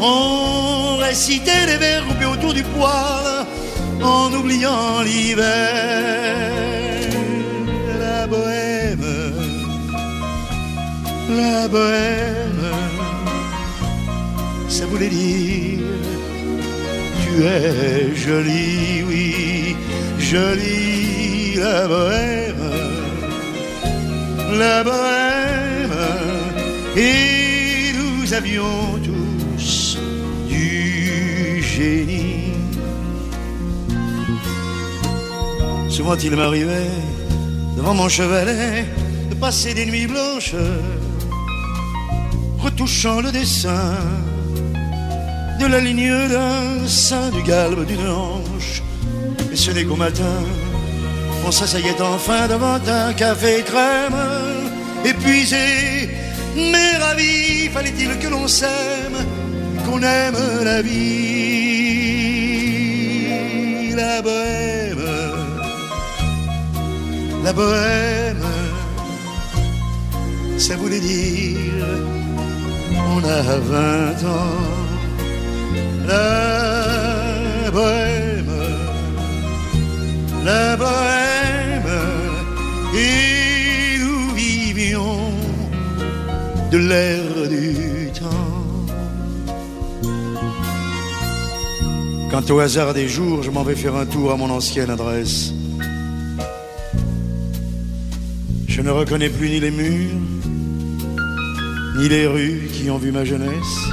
[0.00, 3.46] on récitait les vers groupés autour du poêle,
[4.00, 5.97] en oubliant l'hiver.
[11.28, 12.72] La bohème,
[14.68, 15.78] ça voulait dire
[17.22, 19.76] tu es jolie, oui,
[20.18, 22.56] jolie, la bohème,
[24.58, 25.98] la bohème,
[26.96, 29.98] et nous avions tous
[30.48, 32.52] du génie.
[35.90, 36.90] Souvent il m'arrivait,
[37.76, 38.86] devant mon chevalet,
[39.30, 40.54] de passer des nuits blanches,
[42.58, 43.94] retouchant le dessin
[45.60, 48.82] de la ligne d'un sein, du galbe d'une hanche.
[49.52, 50.42] Et ce n'est qu'au matin,
[51.46, 54.20] on s'asseyait enfin devant un café crème,
[55.04, 56.10] épuisé,
[56.56, 59.18] mais ravi, fallait-il que l'on s'aime,
[59.86, 60.98] qu'on aime la vie,
[63.94, 65.06] la bohème,
[67.44, 68.46] la bohème,
[70.58, 71.58] ça voulait dire,
[73.10, 74.78] on a 20 ans
[76.08, 78.52] la bohème,
[80.44, 81.92] la bohème,
[82.94, 85.32] et nous vivions
[86.70, 88.86] de l'air du temps.
[92.30, 95.52] Quant au hasard des jours, je m'en vais faire un tour à mon ancienne adresse.
[98.66, 100.37] Je ne reconnais plus ni les murs,
[101.98, 103.90] ni les rues qui ont vu ma jeunesse.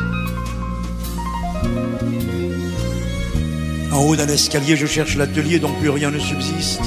[3.91, 6.81] En haut d'un escalier, je cherche l'atelier dont plus rien ne subsiste.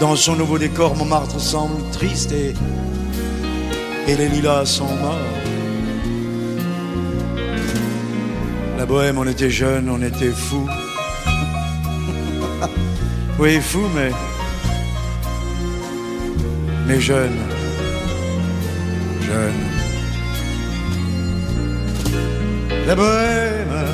[0.00, 2.54] Dans son nouveau décor, Montmartre semble triste et,
[4.06, 5.18] les lilas sont morts.
[8.78, 10.68] La bohème, on était jeunes, on était fous.
[13.38, 14.10] oui, fous, mais.
[16.86, 17.38] Mais jeunes.
[19.20, 19.79] Jeunes.
[22.90, 23.84] La bohème.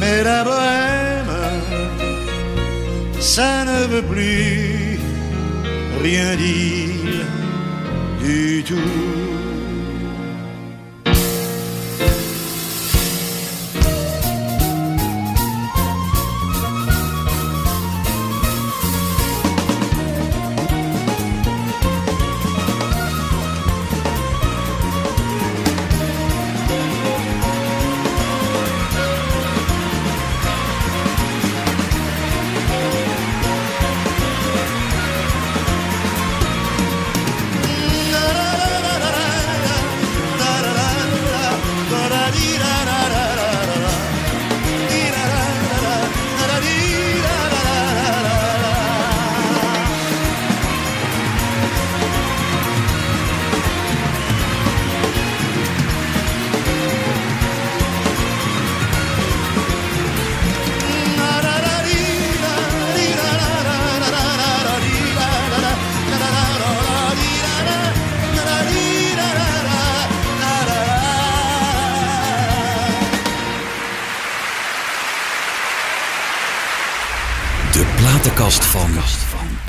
[0.00, 1.34] Mais la bohème,
[3.20, 4.98] ça ne veut plus
[6.02, 7.26] rien dire
[8.18, 9.21] du tout.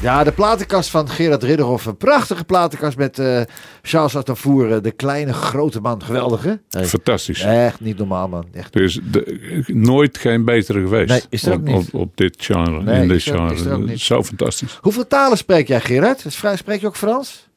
[0.03, 1.85] Ja, de platenkast van Gerard Ridderhoff.
[1.85, 3.41] Een prachtige platenkast met eh,
[3.81, 6.03] Charles Aznavour, eh, de kleine grote man.
[6.03, 6.53] Geweldig, hè?
[6.69, 7.41] Hey, Fantastisch.
[7.41, 8.45] Echt niet normaal, man.
[8.53, 8.75] Echt.
[8.75, 11.09] Er is de- nooit geen betere geweest.
[11.09, 11.75] Nee, is er ook op, niet.
[11.91, 12.83] Op, op dit genre.
[12.83, 13.53] Nee, in dit er- genre.
[13.53, 13.99] is er ook niet.
[13.99, 14.77] Zo fantastisch.
[14.81, 16.25] Hoeveel talen spreek jij, Gerard?
[16.55, 17.47] Spreek je ook Frans?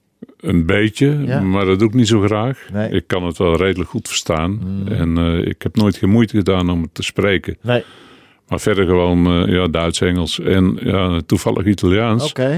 [0.40, 1.40] Een beetje, Ja.
[1.40, 2.58] maar dat doe ik niet zo graag.
[2.72, 2.90] Nee.
[2.90, 4.60] Ik kan het wel redelijk goed verstaan.
[4.88, 7.56] En eh, ik heb nooit geen moeite gedaan om het te spreken.
[7.62, 7.84] Nee.
[8.48, 12.28] Maar verder gewoon eh, ja, Duits, Engels en ja, toevallig Italiaans.
[12.30, 12.48] Oké.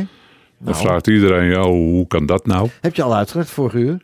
[0.61, 2.69] Dan Nou, vraagt iedereen, ja, hoe kan dat nou?
[2.81, 3.99] heb je al uitgelegd vorige uur?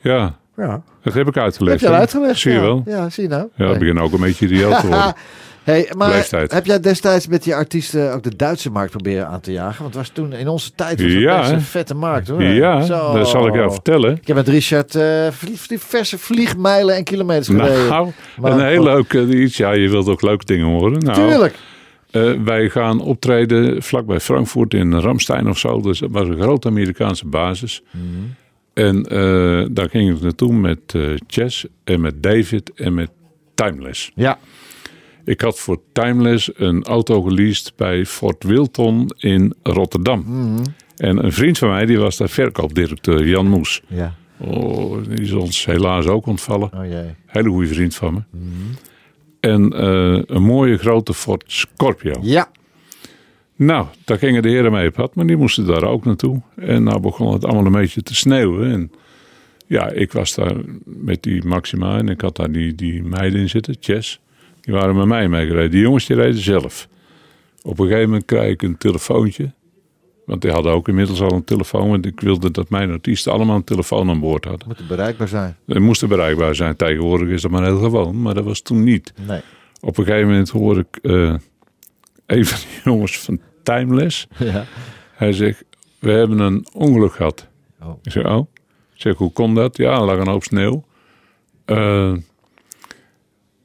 [0.00, 0.82] Ja, Ja.
[1.02, 1.80] dat heb ik uitgelegd.
[1.80, 2.38] Heb je al uitgelegd?
[2.40, 2.62] Zie je ja.
[2.62, 2.82] wel.
[2.86, 3.48] Ja, zie je nou.
[3.54, 5.14] Ja, ik begin ook een beetje idioot te worden.
[5.66, 6.52] Hey, maar Leeftijd.
[6.52, 9.82] heb jij destijds met die artiesten ook de Duitse markt proberen aan te jagen?
[9.82, 12.42] Want het was toen in onze tijd was Ja, best een vette markt hoor.
[12.42, 13.12] Ja, Zo.
[13.12, 14.16] dat zal ik jou vertellen.
[14.16, 17.88] Ik heb met Richard eh, vlie- vlie- verse vliegmijlen en kilometers gereden.
[17.88, 19.56] Nou, Maar- een heel leuk eh, iets.
[19.56, 20.98] Ja, je wilt ook leuke dingen horen.
[20.98, 21.54] Nou, Tuurlijk.
[22.10, 25.80] eh, wij gaan optreden vlakbij Frankfurt in Ramstein of zo.
[25.80, 27.82] Dus dat was een grote Amerikaanse basis.
[27.90, 28.02] Mhm.
[28.74, 33.10] En eh, daar ging ik naartoe met eh Chess en met David en met
[33.54, 34.10] Timeless.
[34.14, 34.38] Ja.
[35.26, 40.24] Ik had voor Timeless een auto geleased bij Fort Wilton in Rotterdam.
[40.26, 40.64] Mhm.
[40.96, 43.82] En een vriend van mij, die was daar verkoopdirecteur, Jan Moes.
[43.88, 44.14] Ja.
[44.38, 46.70] Oh, die is ons helaas ook ontvallen.
[46.74, 47.14] Oh jee.
[47.26, 48.20] Hele goede vriend van me.
[48.30, 48.44] Mhm.
[49.40, 52.14] En eh, een mooie grote Ford Scorpio.
[52.22, 52.50] Ja.
[53.56, 56.40] Nou, daar gingen de heren mee op pad, maar die moesten daar ook naartoe.
[56.56, 58.72] En nou begon het allemaal een beetje te sneeuwen.
[58.72, 58.90] En
[59.66, 63.48] ja, ik was daar met die Maxima en ik had daar die, die meiden in
[63.48, 64.20] zitten, Chess.
[64.66, 65.70] Die waren met mij meegereden.
[65.70, 66.88] Die jongens die reden zelf.
[67.62, 69.52] Op een gegeven moment krijg ik een telefoontje.
[70.24, 71.88] Want die hadden ook inmiddels al een telefoon.
[71.88, 74.68] Want ik wilde dat mijn artiesten allemaal een telefoon aan boord hadden.
[74.68, 75.56] Moet bereikbaar zijn.
[75.66, 76.76] Die moesten bereikbaar zijn.
[76.76, 78.22] Tegenwoordig is dat maar heel gewoon.
[78.22, 79.12] Maar dat was toen niet.
[79.26, 79.40] Nee.
[79.80, 81.34] Op een gegeven moment hoor ik eh,
[82.26, 84.26] een van die jongens van Timeless.
[84.38, 84.64] Ja.
[85.12, 85.64] Hij zegt,
[85.98, 87.48] we hebben een ongeluk gehad.
[87.82, 87.98] Oh.
[88.02, 88.46] Ik zeg, oh.
[88.94, 89.76] Ik zeg, hoe kon dat?
[89.76, 90.84] Ja, er lag een hoop sneeuw.
[91.64, 92.12] Eh,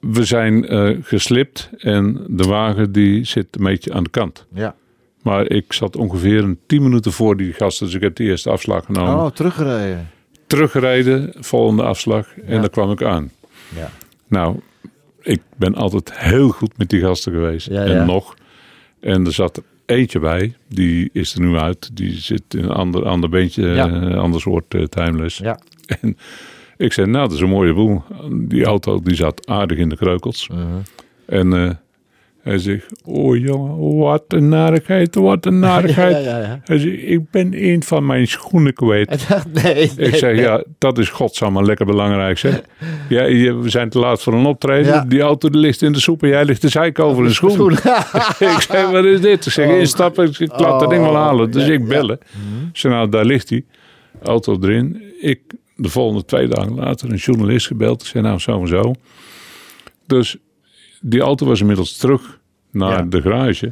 [0.02, 4.46] we zijn eh, geslipt en de wagen die zit een beetje aan de kant.
[4.54, 4.76] Ja.
[5.24, 7.86] Maar ik zat ongeveer een tien minuten voor die gasten.
[7.86, 9.16] Dus ik heb de eerste afslag genomen.
[9.26, 10.10] Oh, teruggereden.
[10.48, 12.28] Teruggereden, volgende afslag.
[12.46, 12.60] En Ja.
[12.60, 13.32] daar kwam ik aan.
[13.76, 13.90] Ja.
[14.28, 14.60] Nou,
[15.22, 17.68] ik ben altijd heel goed met die gasten geweest.
[17.68, 17.84] Ja.
[17.86, 18.36] En nog.
[19.00, 20.56] En er zat er eentje bij.
[20.70, 21.90] Die is er nu uit.
[21.94, 23.68] Die zit in een ander, ander beentje.
[23.68, 25.38] Een ander soort eh, timeless.
[25.38, 25.60] Ja.
[26.02, 26.18] En
[26.82, 28.02] ik zei, nou, dat is een mooie boel.
[28.32, 30.48] Die auto die zat aardig in de kreukels.
[30.48, 30.60] Mhm.
[31.26, 31.70] En eh,
[32.44, 36.24] hij zegt, oh jongen, wat een narigheid, wat een narigheid.
[36.24, 36.60] Ja, ja, ja.
[36.64, 39.30] Hij zegt, ik ben een van mijn schoenen kwijt.
[39.30, 40.08] Dacht, nee, nee.
[40.08, 40.42] Ik zeg, nee.
[40.42, 42.62] ja, dat is godsamme lekker belangrijk, zeg.
[43.10, 45.10] Ja, je- we zijn te laat voor een optreden.
[45.10, 47.72] Die auto die ligt in de soep en jij ligt de zeik over een schoen.
[47.72, 47.78] ik
[48.70, 49.46] zeg, wat is dit?
[49.46, 49.78] Ik zeg, Oh.
[49.80, 51.52] instappen, ik laat dat ding wel halen.
[51.52, 52.20] Dus ik bellen.
[52.72, 53.64] Ik zeg, nou, daar ligt hij.
[54.24, 55.02] Auto erin.
[55.22, 55.40] Ik,
[55.82, 58.02] de volgende twee dagen later, een journalist gebeld.
[58.02, 58.94] Ik zei, nou, zo en zo.
[60.08, 60.38] Dus
[61.02, 62.40] die auto was inmiddels terug
[62.72, 63.02] naar Ja.
[63.04, 63.72] de garage.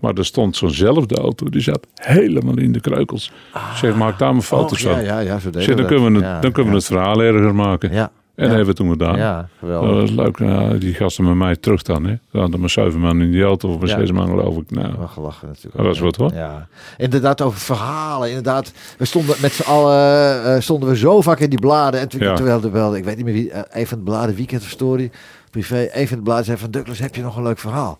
[0.00, 3.32] Maar er stond zo'nzelfde auto, die zat helemaal in de kreukels.
[3.74, 5.04] Zeg, maak daar mijn foto's Oh, van.
[5.04, 7.54] ja, ja, ja, zo zeg, dan kunnen we het, dan kunnen we het verhaal erger
[7.54, 7.92] maken.
[7.92, 8.10] Ja.
[8.36, 9.16] En dat hebben we toen gedaan.
[9.16, 10.00] Ja, Dat geweldig.
[10.00, 10.38] was leuk.
[10.38, 12.04] Nou, die gasten met mij terug dan.
[12.04, 12.10] Hè.
[12.32, 13.68] Er hadden maar zeven man in die auto.
[13.68, 13.98] Of maar Ja.
[13.98, 14.70] zes man geloof ik.
[14.70, 15.76] Nou, gelachen natuurlijk.
[15.76, 16.32] Dat was wat, hoor.
[16.34, 16.66] Ja.
[16.96, 18.28] Inderdaad, over verhalen.
[18.28, 22.00] Inderdaad, we stonden met z'n allen eh, stonden we zo vaak in die bladen.
[22.00, 22.34] En toen, Ja.
[22.34, 24.68] terwijl de wel, ik weet niet meer wie, eh, een van de bladen, Weekend of
[24.68, 25.10] Story,
[25.50, 27.98] privé, een van de bladen zei van Douglas, heb je nog een leuk verhaal?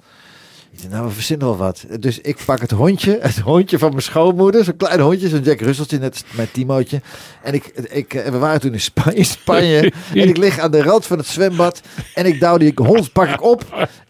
[0.90, 1.84] Nou, we verzinnen wel wat.
[2.00, 4.64] Dus ik pak het hondje, het hondje van mijn schoonmoeder.
[4.64, 7.00] Zo'n klein hondje, zo'n Jack Russelltje, net mijn Timootje.
[7.42, 9.80] En ik, ik, eh, we waren toen in Spanje, Spanje.
[10.14, 11.80] en ik lig aan de rand van het zwembad.
[12.14, 13.64] En ik douw die hond, pak ik op.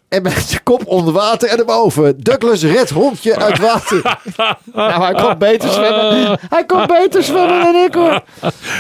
[0.09, 2.15] En met zijn kop onder water en erboven.
[2.23, 4.03] Douglas redt hondje uit water.
[4.75, 6.39] nou, hij kon beter zwemmen.
[6.49, 8.23] Hij kon beter zwemmen dan ik hoor.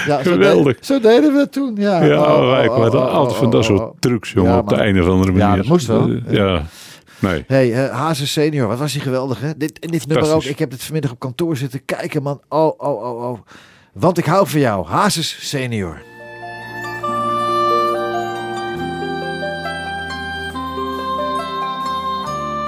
[0.06, 0.76] Ja, zo Geweldig.
[0.80, 1.74] zo deden we toen.
[1.76, 3.96] Ja, Ja, Oh, oh, oh, altijd van dat oh, soort oh.
[3.98, 5.48] trucs, jongen, Ja, op de een of andere manier.
[5.48, 6.10] Ja, dat moest wel.
[6.28, 6.62] Ja,
[7.18, 7.44] nee.
[7.46, 9.56] Hey, uh, Hazes senior, wat was hij geweldig, hè?
[9.56, 10.44] Dit, en dit nummer ook.
[10.44, 12.40] Ik heb dit vanmiddag op kantoor zitten kijken, man.
[12.48, 13.38] Oh, oh, oh, oh.
[13.92, 16.02] Want ik hou van jou, Hazes senior.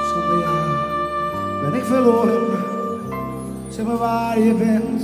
[0.08, 2.46] Zonder jou ben ik verloren.
[3.68, 5.02] Zeg maar waar je bent.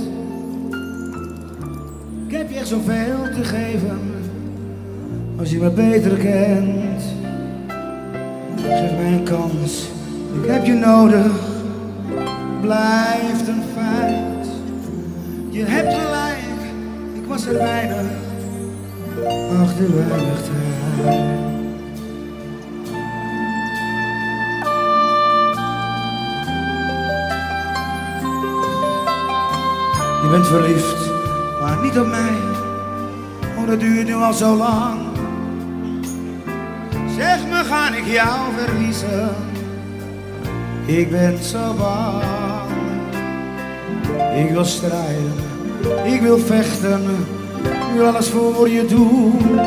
[2.27, 3.99] Ik heb je echt zoveel te geven.
[5.39, 7.03] Als je me beter kent.
[8.55, 9.89] Geef mij een kans.
[10.41, 11.31] Ik heb je nodig.
[12.61, 14.47] Blijft een feit.
[15.49, 16.37] Je hebt gelijk.
[17.13, 18.05] Ik was er weinig.
[19.61, 19.85] Achter.
[30.23, 31.11] Je bent verliefd,
[31.61, 32.35] maar niet op mij.
[33.57, 35.14] Oh, dat duurt nu al zo lang.
[37.17, 39.29] Zeg me, ga ik jou verliezen?
[40.85, 42.23] Ik ben zo bang.
[44.35, 45.33] Ik wil strijden,
[46.03, 47.01] ik wil vechten,
[47.63, 49.59] ik wil alles voor je doen.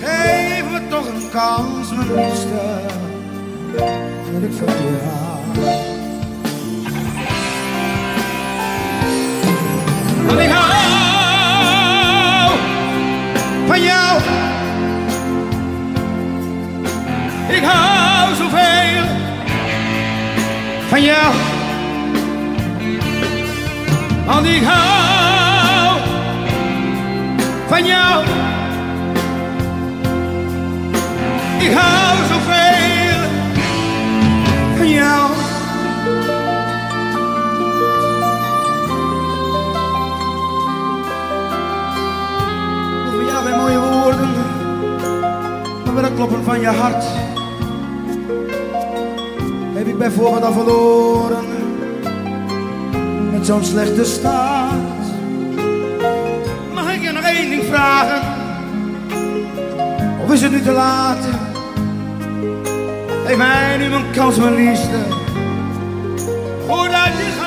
[0.00, 2.80] Geef me toch een kans, mijn liefste.
[4.32, 4.68] Dat ik van
[21.00, 21.34] van jou.
[24.26, 26.00] Want ik hou
[27.68, 28.24] van jou.
[31.58, 33.28] Ik hou zoveel
[34.76, 35.30] van jou.
[43.12, 44.30] Voor jou geen mooie woorden,
[45.94, 47.29] maar het kloppen van je hart
[50.00, 51.44] ik bijvoorbeeld al verloren
[53.30, 54.72] met zo'n slechte staat.
[56.74, 58.20] Mag ik je nog één ding vragen?
[60.24, 61.18] Of is het nu te laat?
[63.26, 64.98] Geef mij nu een kans, mijn liefste,
[66.66, 67.39] voordat je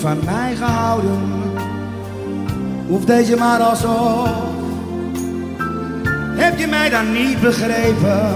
[0.00, 1.20] van mij gehouden?
[2.88, 4.28] Hoeft deze maar alsof.
[6.36, 8.34] Heb je mij dan niet begrepen?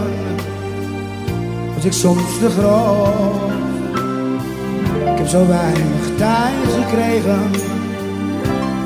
[1.75, 3.53] Was ik soms te groot?
[5.13, 7.51] Ik heb zo weinig tijd gekregen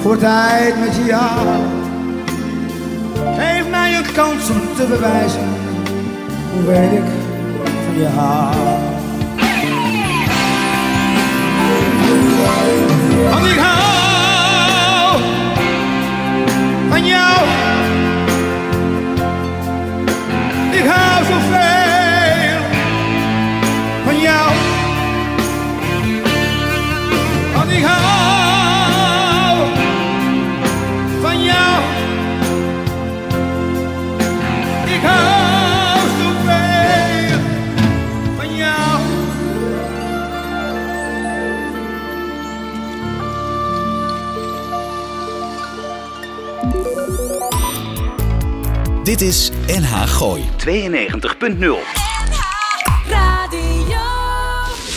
[0.00, 1.46] voor tijd met jou.
[3.38, 5.48] Geef mij een kans om te bewijzen
[6.52, 7.08] hoe weet ik
[7.86, 8.97] van je hou.
[13.38, 15.22] Want ik hou
[16.88, 17.46] van jou.
[20.70, 21.87] Ik hou zoveel
[49.08, 50.44] Dit is NH Gooi 92.0.
[53.10, 53.96] Radio.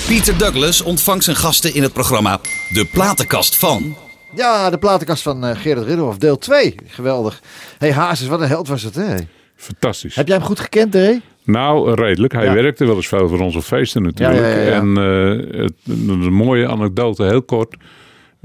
[0.07, 2.39] Pieter Douglas ontvangt zijn gasten in het programma
[2.69, 3.95] De Platenkast van.
[4.35, 6.75] Ja, de platenkast van eh, Gerard Ridderhof, deel 2.
[6.85, 7.41] Geweldig.
[7.77, 9.15] hey, Hazes, wat een held was het, hè?
[9.55, 10.15] Fantastisch.
[10.15, 11.17] Heb jij hem goed gekend, hè?
[11.43, 12.33] Nou, redelijk.
[12.33, 12.53] Hij Ja.
[12.53, 14.39] werkte wel eens veel voor onze feesten natuurlijk.
[14.39, 14.71] Ja, ja, ja, ja.
[14.71, 15.73] En eh, het,
[16.09, 17.75] een mooie anekdote, heel kort.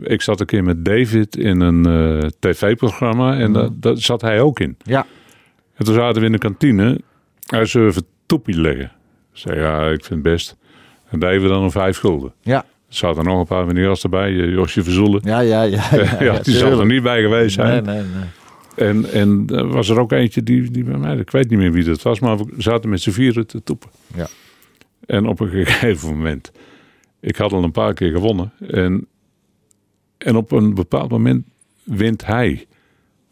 [0.03, 1.87] Ik zat een keer met David in een
[2.21, 4.77] eh, tv-programma en daar daar zat hij ook in.
[4.83, 5.07] Ja.
[5.77, 7.01] En toen zaten we in de kantine.
[7.47, 8.85] Hij zou even toepie leggen.
[9.33, 10.57] Ik zei, ja, ik vind het best.
[11.09, 12.33] En deden we dan om vijf gulden.
[12.41, 12.57] Ja.
[12.89, 14.41] Er zaten nog een paar meneers erbij.
[14.41, 15.21] eh, Josje Verzoelen.
[15.25, 15.83] Ja, ja, ja.
[16.21, 17.85] Ja, die zal er niet bij geweest Nee, zijn.
[17.85, 18.25] nee, nee.
[18.89, 21.73] En, en er was er ook eentje die, die bij mij, ik weet niet meer
[21.73, 23.91] wie dat was, maar we zaten met z'n vieren te toepen.
[24.15, 24.27] Ja.
[25.07, 26.53] En op een gegeven moment,
[27.21, 28.53] ik had al een paar keer gewonnen.
[28.69, 29.07] En,
[30.19, 31.47] en op een bepaald moment
[31.83, 32.67] wint hij.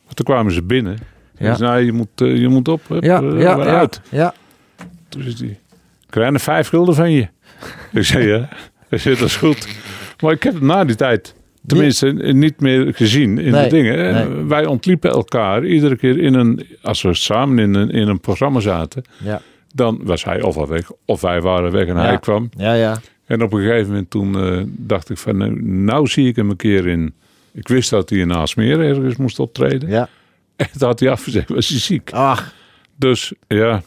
[0.05, 0.99] Want toen kwamen ze binnen.
[1.39, 1.47] Ja.
[1.51, 1.59] Ja.
[1.59, 4.01] nou, je moet, eh, je moet op, hup, Ja, eh, ja, ja, uit.
[4.11, 4.35] ja.
[5.09, 5.57] Toen is die,
[6.11, 7.26] krijg je vijf gulden van je?
[7.93, 8.49] ik zei, ja.
[8.89, 9.68] Hij zei, dat is goed.
[10.20, 11.35] Maar ik heb het na die tijd,
[11.66, 14.12] tenminste, niet meer gezien in Nee, de dingen.
[14.14, 14.45] nee.
[14.45, 18.61] Wij ontliepen elkaar iedere keer in een, als we samen in een, in een programma
[18.61, 19.41] zaten, Ja,
[19.74, 22.03] dan was hij of al weg, of wij waren weg en Ja.
[22.05, 22.49] hij kwam.
[22.57, 23.01] ja, ja.
[23.26, 26.51] En op een gegeven moment toen eh, dacht ik van, nou, nou zie ik hem
[26.51, 27.14] een keer in.
[27.53, 29.89] Ik wist dat hij in Aalsmeer ergens moest optreden.
[29.89, 30.09] ja.
[30.63, 32.11] En had hij afgezegd, was hij ziek.
[32.13, 32.53] Ach,
[32.97, 33.83] Dus ja,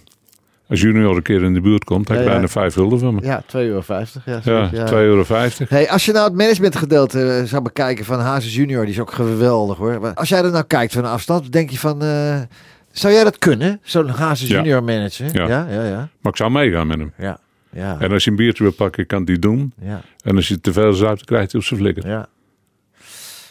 [0.68, 2.34] als junior een keer in de buurt komt, heb Ja, ik ja.
[2.34, 3.22] bijna vijf gulden van me.
[3.24, 3.84] ja, 2,50 euro.
[3.88, 5.24] Ja, Ja, zoiets, 2,50 euro.
[5.70, 9.12] Hey, als je nou het managementgedeelte eh, zou bekijken van Hazes Junior, die is ook
[9.12, 10.00] geweldig hoor.
[10.02, 12.40] Maar Als jij er nou kijkt van afstand, denk je van, eh,
[12.92, 13.80] zou jij dat kunnen?
[13.84, 14.56] Zo'n Hazes Ja.
[14.56, 15.26] Junior manager?
[15.34, 15.48] Ja.
[15.48, 15.84] ja, ja.
[15.84, 17.14] Ja, Maar ik zou meegaan met hem.
[17.18, 17.40] ja.
[17.70, 17.98] ja.
[18.00, 19.74] En als je een biertje wil pakken, kan hij doen.
[19.82, 22.08] ja, En als je te veel zuipt, krijgt hij op zijn flikker.
[22.08, 22.28] ja,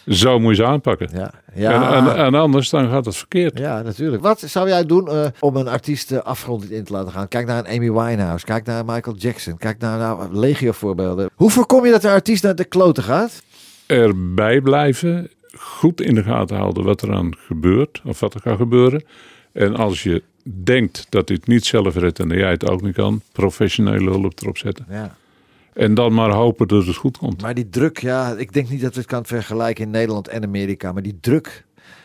[0.06, 1.08] Zo moet je ze aanpakken.
[1.12, 1.30] ja.
[1.54, 3.58] Ja, En, en, en anders dan gaat het verkeerd.
[3.58, 4.22] ja, natuurlijk.
[4.22, 7.28] Wat zou jij doen eh, om een artiest de afgrond in te laten gaan?
[7.28, 11.30] Kijk naar een Amy Winehouse, kijk naar Michael Jackson, kijk naar nou, legio voorbeelden.
[11.34, 13.42] Hoe voorkom je dat een artiest naar de kloten gaat?
[13.86, 18.56] Erbij blijven, goed in de gaten houden wat er aan gebeurt, of wat er gaat
[18.56, 19.04] gebeuren.
[19.52, 22.94] En als je denkt dat dit niet zelf redt en dat jij het ook niet
[22.94, 24.86] kan, professionele hulp erop zetten.
[24.90, 25.16] Ja.
[25.76, 27.42] En dan maar hopen dat het goed komt.
[27.42, 30.42] Maar die druk, ja, ik denk niet dat we het kan vergelijken in Nederland en
[30.44, 30.92] Amerika.
[30.92, 31.64] Maar die druk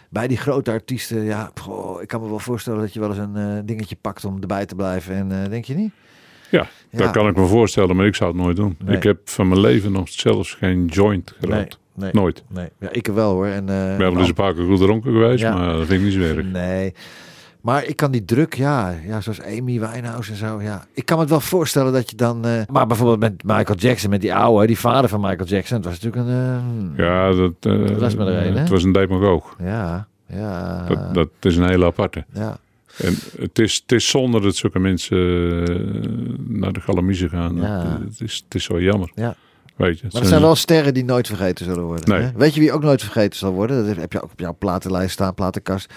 [0.10, 3.18] bij die grote artiesten, ja, goh, ik kan me wel voorstellen dat je wel eens
[3.18, 5.16] een eh, dingetje pakt om erbij te blijven.
[5.16, 5.92] En eh, denk je niet?
[6.50, 6.98] Ja, Ja.
[6.98, 8.78] dat kan ik me voorstellen, maar ik zou het nooit doen.
[8.86, 8.96] Nee.
[8.96, 11.80] Ik heb van mijn leven nog zelfs geen joint gerookt.
[11.94, 12.44] nee, Nooit.
[12.50, 12.70] nee.
[12.80, 13.46] Ja, ik wel hoor.
[13.48, 15.54] En, eh, Ik ben wel eens een paar keer goed dronken geweest, Ja.
[15.58, 16.46] maar dat vind ik niet zo erg.
[16.46, 16.94] Nee.
[17.62, 20.86] Maar ik kan die druk, ja, ja, zoals Amy Winehouse en zo, ja.
[20.94, 22.46] Ik kan me het wel voorstellen dat je dan...
[22.46, 25.78] eh, maar bijvoorbeeld met Michael Jackson, met die oude, die vader van Michael Jackson.
[25.78, 26.92] Het was natuurlijk een...
[26.98, 28.60] eh, Ja, dat, eh, Dat was maar er een, hè?
[28.60, 29.56] het was een demagoog.
[29.60, 32.26] ja, ja, Dat, dat is een hele aparte.
[32.34, 32.58] ja.
[32.98, 35.18] En het is, het is zonde dat zulke mensen
[36.60, 37.56] naar de galamiezen gaan.
[37.56, 38.00] Ja.
[38.10, 39.12] Het, is, het is zo jammer.
[39.16, 39.36] Ja.
[39.76, 42.10] Weet je, Maar het zijn wel sterren die nooit vergeten zullen worden.
[42.10, 42.22] Nee.
[42.22, 42.30] Hè?
[42.36, 43.86] Weet je wie ook nooit vergeten zal worden?
[43.88, 45.94] Dat heb je ook op jouw platenlijst staan, platenkast.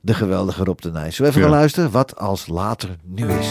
[0.00, 1.16] De geweldige Rob de Nijs.
[1.16, 1.54] Zullen we even Ja.
[1.54, 1.90] gaan luisteren?
[1.90, 3.48] Wat als later nu is.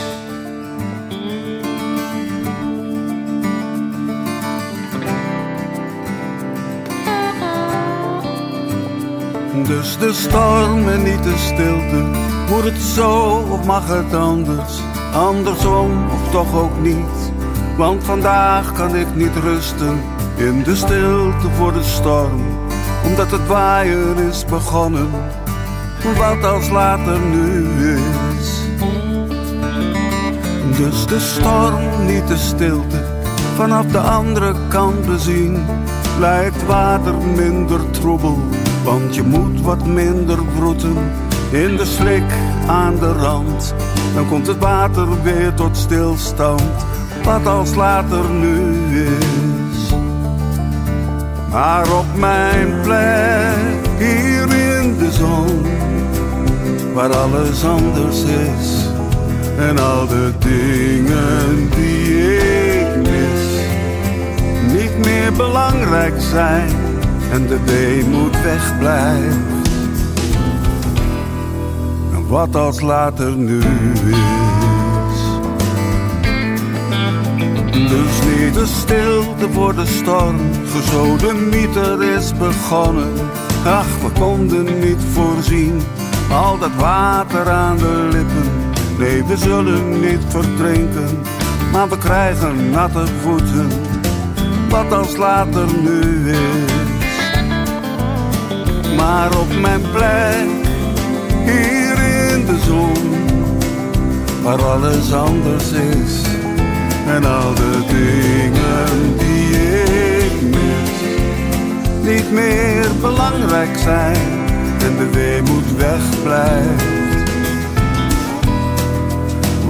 [9.68, 12.04] Dus de storm en niet de stilte.
[12.50, 13.12] Moet het zo
[13.52, 14.80] of mag het anders?
[15.14, 17.32] Andersom of toch ook niet?
[17.78, 20.02] Want vandaag kan ik niet rusten
[20.36, 22.42] in de stilte voor de storm.
[23.06, 25.10] Omdat het waaien is begonnen.
[26.04, 28.62] Wat als later nu is.
[30.78, 33.04] Dus de storm, niet de stilte.
[33.56, 35.66] Vanaf de andere kant bezien
[36.20, 38.40] lijkt water minder troebel.
[38.84, 40.98] Want je moet wat minder broeten
[41.52, 42.32] in de slik
[42.68, 43.74] aan de rand.
[44.16, 46.86] Dan komt het water weer tot stilstand.
[47.24, 49.94] Wat als later nu is.
[51.52, 53.58] Maar op mijn plek
[53.98, 55.66] hier in de zon,
[56.94, 58.88] waar alles anders is.
[59.58, 62.38] En al de dingen die
[62.80, 63.44] ik mis,
[64.74, 66.70] niet meer belangrijk zijn.
[67.32, 69.38] En de weemoed wegblijft.
[72.14, 73.68] En wat als later nu is.
[77.90, 80.36] Dus niet de stilte voor de storm,
[80.72, 83.14] gezodemieter is begonnen.
[83.66, 85.82] Ach, we konden niet voorzien,
[86.32, 88.50] al dat water aan de lippen.
[88.98, 91.20] Nee, we zullen niet verdrinken,
[91.72, 93.68] maar we krijgen natte voeten.
[94.70, 96.72] Wat als later nu is.
[98.96, 100.48] Maar op mijn plek,
[101.44, 101.98] hier
[102.32, 102.94] in de zon,
[104.44, 106.22] waar alles anders is.
[107.08, 109.50] En al de dingen die
[110.26, 114.39] ik mis, niet meer belangrijk zijn.
[114.84, 116.84] En de weemoed wegblijft.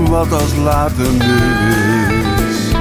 [0.07, 1.35] Wat als later nu
[2.47, 2.71] is.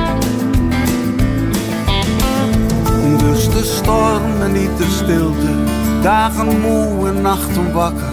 [3.18, 5.54] Dus de storm en niet de stilte.
[6.02, 8.12] Dagen moe en nachten wakker.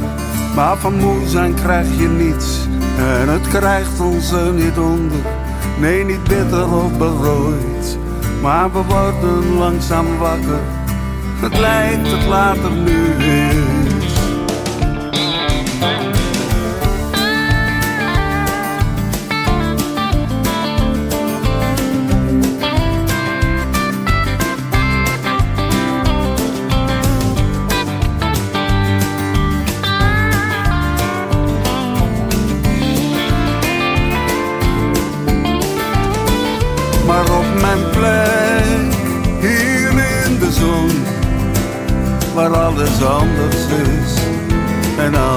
[0.55, 2.68] Maar van moe zijn krijg je niets.
[2.97, 5.18] En het krijgt ons er niet onder.
[5.80, 7.97] Nee, niet bitter of berooid.
[8.41, 10.59] Maar we worden langzaam wakker.
[11.39, 13.13] Het lijkt het later nu
[15.76, 15.80] is.
[15.80, 16.14] Maar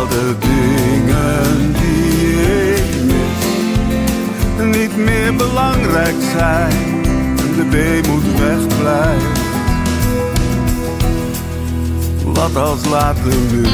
[0.09, 6.73] de dingen die ik mis, niet meer belangrijk zijn.
[7.39, 9.41] En de weemoed wegblijft.
[12.25, 13.69] Wat als later nu is.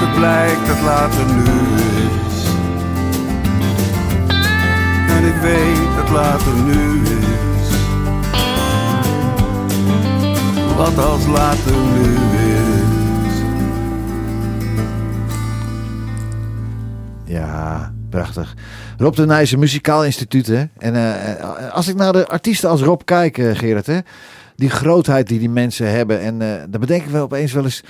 [0.00, 1.42] Het blijkt dat later nu
[1.82, 2.46] is.
[5.08, 7.31] En ik weet dat later nu is.
[10.76, 12.00] Wat als later nu
[13.28, 13.40] is.
[17.24, 18.54] Ja, prachtig.
[18.98, 20.46] Rob de Nijs, een muzikaal instituut.
[20.46, 20.64] Hè?
[20.78, 23.98] En eh, als ik naar de artiesten als Rob kijk, eh, Gerard, hè?
[24.56, 26.20] die grootheid die die mensen hebben.
[26.20, 27.82] En eh, dan bedenk ik wel opeens wel eens,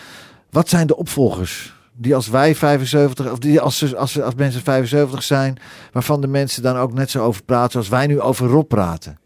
[0.51, 1.74] wat zijn de opvolgers?
[1.97, 5.57] Die als wij 75, of die als, als, als mensen 75 zijn,
[5.93, 9.18] waarvan de mensen dan ook net zo over praten zoals wij nu over Rob praten.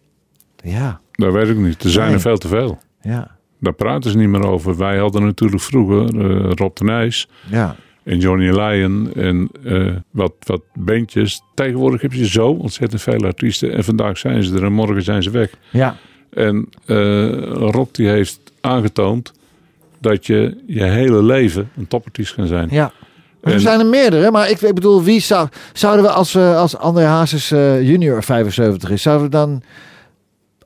[0.57, 1.84] Ja, Dat weet ik niet.
[1.84, 2.14] Er zijn Nee.
[2.14, 2.78] er veel te veel.
[3.00, 3.36] ja,
[3.66, 4.76] Daar praten ze niet meer over.
[4.76, 7.76] Wij hadden natuurlijk vroeger eh, Rob de Nijs ja.
[8.02, 11.42] en Johnny Lyon en eh, wat, wat bandjes.
[11.54, 13.72] Tegenwoordig heb je zo ontzettend veel artiesten.
[13.72, 15.50] En vandaag zijn ze er en morgen zijn ze weg.
[15.70, 15.96] Ja,
[16.30, 16.96] En eh,
[17.52, 19.32] Rob die heeft aangetoond
[19.98, 22.68] dat je je hele leven een topartiest kan zijn.
[22.70, 22.92] ja.
[23.40, 26.76] Er zijn er meerdere, maar ik, ik bedoel, wie zou, zouden we als, we als
[26.76, 29.62] André Hazes junior 75 is, zouden we dan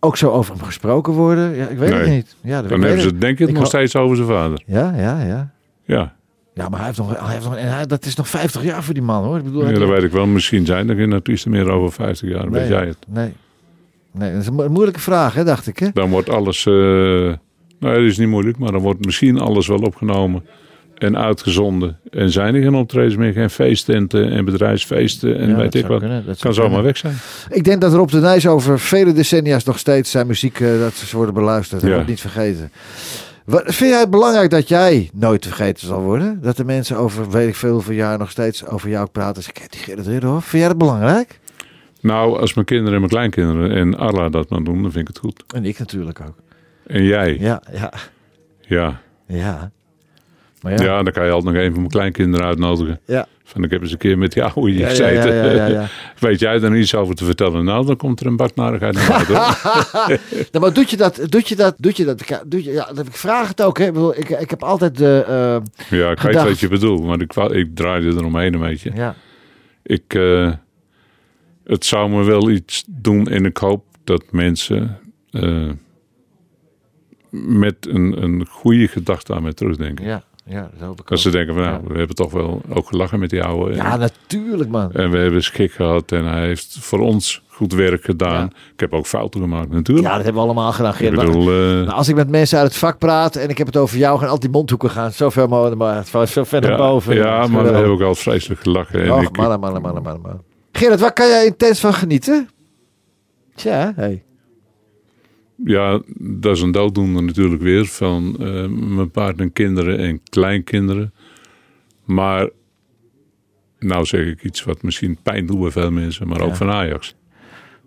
[0.00, 1.54] ook zo over hem gesproken worden?
[1.56, 2.36] Ja, ik weet het niet.
[2.40, 4.62] Ja, dat Dan hebben ze denk ik Ik nog steeds over zijn vader.
[4.66, 5.50] Ja, ja, ja.
[5.84, 6.14] Ja,
[6.54, 8.82] Ja, maar hij heeft nog, hij heeft nog en hij, dat is nog 50 jaar
[8.84, 9.36] voor die man hoor.
[9.38, 10.26] Ik bedoel, ja dat weet ik wel.
[10.26, 12.50] Misschien zijn er geen artiesten meer over 50 jaar.
[12.50, 12.96] nee, Weet jij het?
[13.08, 13.32] Nee.
[14.12, 15.78] Nee, dat is een mo- moeilijke vraag, hè, dacht ik.
[15.78, 15.88] Hè?
[15.92, 16.66] Dan wordt alles...
[16.66, 16.72] eh
[17.78, 18.58] nou, dat is niet moeilijk.
[18.58, 20.44] Maar dan wordt misschien alles wel opgenomen
[21.00, 21.98] en uitgezonden.
[22.10, 23.32] En zijn er geen optredens meer.
[23.32, 25.98] Geen feesttenten en bedrijfsfeesten en Ja, weet ik wat.
[25.98, 26.86] kunnen, dat kan zomaar kunnen.
[26.86, 27.14] weg zijn.
[27.50, 30.94] Ik denk dat Rob de Nijs over vele decennia's nog steeds zijn muziek eh, dat
[30.94, 31.80] ze worden beluisterd.
[31.80, 31.94] Dat Ja.
[31.94, 32.70] wordt niet vergeten.
[33.44, 36.38] Wat, vind jij het belangrijk dat jij nooit vergeten zal worden?
[36.42, 39.42] Dat de mensen over weet ik veel hoeveel jaar nog steeds over jou praten.
[39.42, 40.44] Zeg, die Gerrit Ridderhof.
[40.44, 41.38] Vind jij dat belangrijk?
[42.00, 45.14] Nou, als mijn kinderen en mijn kleinkinderen en Arla dat maar doen, dan vind ik
[45.14, 45.42] het goed.
[45.54, 46.34] En ik natuurlijk ook.
[46.86, 47.36] En jij?
[47.40, 47.92] Ja, ja,
[48.60, 49.00] Ja.
[49.26, 49.70] ja.
[50.60, 51.02] Maar Ja, ja.
[51.02, 53.00] dan kan je altijd nog een van mijn kleinkinderen uitnodigen.
[53.06, 53.26] Ja.
[53.44, 55.34] Van ik heb eens een keer met die oude hier gezeten.
[55.72, 55.86] ja.
[56.18, 57.64] Weet jij er iets over te vertellen?
[57.64, 59.26] Nou, dan komt er een baknarigheid naar.
[60.52, 61.20] Nou, maar doet je dat?
[61.28, 61.74] Doet je dat?
[61.78, 62.42] Doet je dat?
[62.46, 63.78] Doet je, ja, ik vraag het ook.
[63.78, 63.86] Hè.
[63.86, 65.24] Ik, bedoel, ik, ik heb altijd de.
[65.26, 66.48] eh, ja, ik weet Gedacht.
[66.48, 68.90] wat je bedoelt, maar ik, ik draaide eromheen een beetje.
[68.94, 69.14] ja.
[69.82, 70.52] Ik, eh,
[71.64, 74.98] het zou me wel iets doen en ik hoop dat mensen
[75.30, 75.68] eh,
[77.30, 80.04] met een, een goede gedachte aan mij terugdenken.
[80.04, 80.70] Ja, ja,
[81.04, 81.88] dat ze denken van, nou, Ja.
[81.92, 83.74] we hebben toch wel ook gelachen met die oude.
[83.74, 84.92] Ja, natuurlijk, man.
[84.92, 88.50] En we hebben schik gehad en hij heeft voor ons goed werk gedaan.
[88.52, 88.56] Ja.
[88.72, 90.06] Ik heb ook fouten gemaakt natuurlijk.
[90.06, 90.94] Ja, dat hebben we allemaal gedaan.
[90.98, 93.66] ik bedoel, eh, Nou, als ik met mensen uit het vak praat en ik heb
[93.66, 95.12] het over jou, gaan altijd die mondhoeken gaan.
[95.12, 97.14] Zo ver mogelijk, maar zo ver naar ja, boven.
[97.14, 99.02] ja, maar we hebben ook al vreselijk gelachen.
[99.02, 100.42] En Och, ik, mannen, mannen, mannen, mannen, mannen.
[100.72, 102.48] Gerrit, waar kan jij intens van genieten?
[103.54, 104.22] Tja, hey.
[105.64, 111.12] Ja, dat is een dooddoener natuurlijk weer van eh, mijn partner, kinderen en kleinkinderen.
[112.04, 112.48] Maar
[113.78, 117.14] nou zeg ik iets wat misschien pijn doet bij veel mensen, maar ook van Ajax.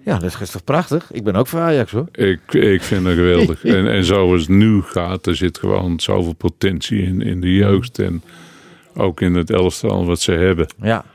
[0.05, 1.11] Ja, dat is toch prachtig?
[1.11, 2.07] Ik ben ook voor Ajax hoor.
[2.11, 3.65] Ik, ik vind het geweldig.
[3.77, 7.99] en, en zoals het nu gaat, er zit gewoon zoveel potentie in, in de jeugd
[7.99, 8.23] en
[8.95, 10.67] ook in het elftal wat ze hebben.
[10.81, 11.05] Ja.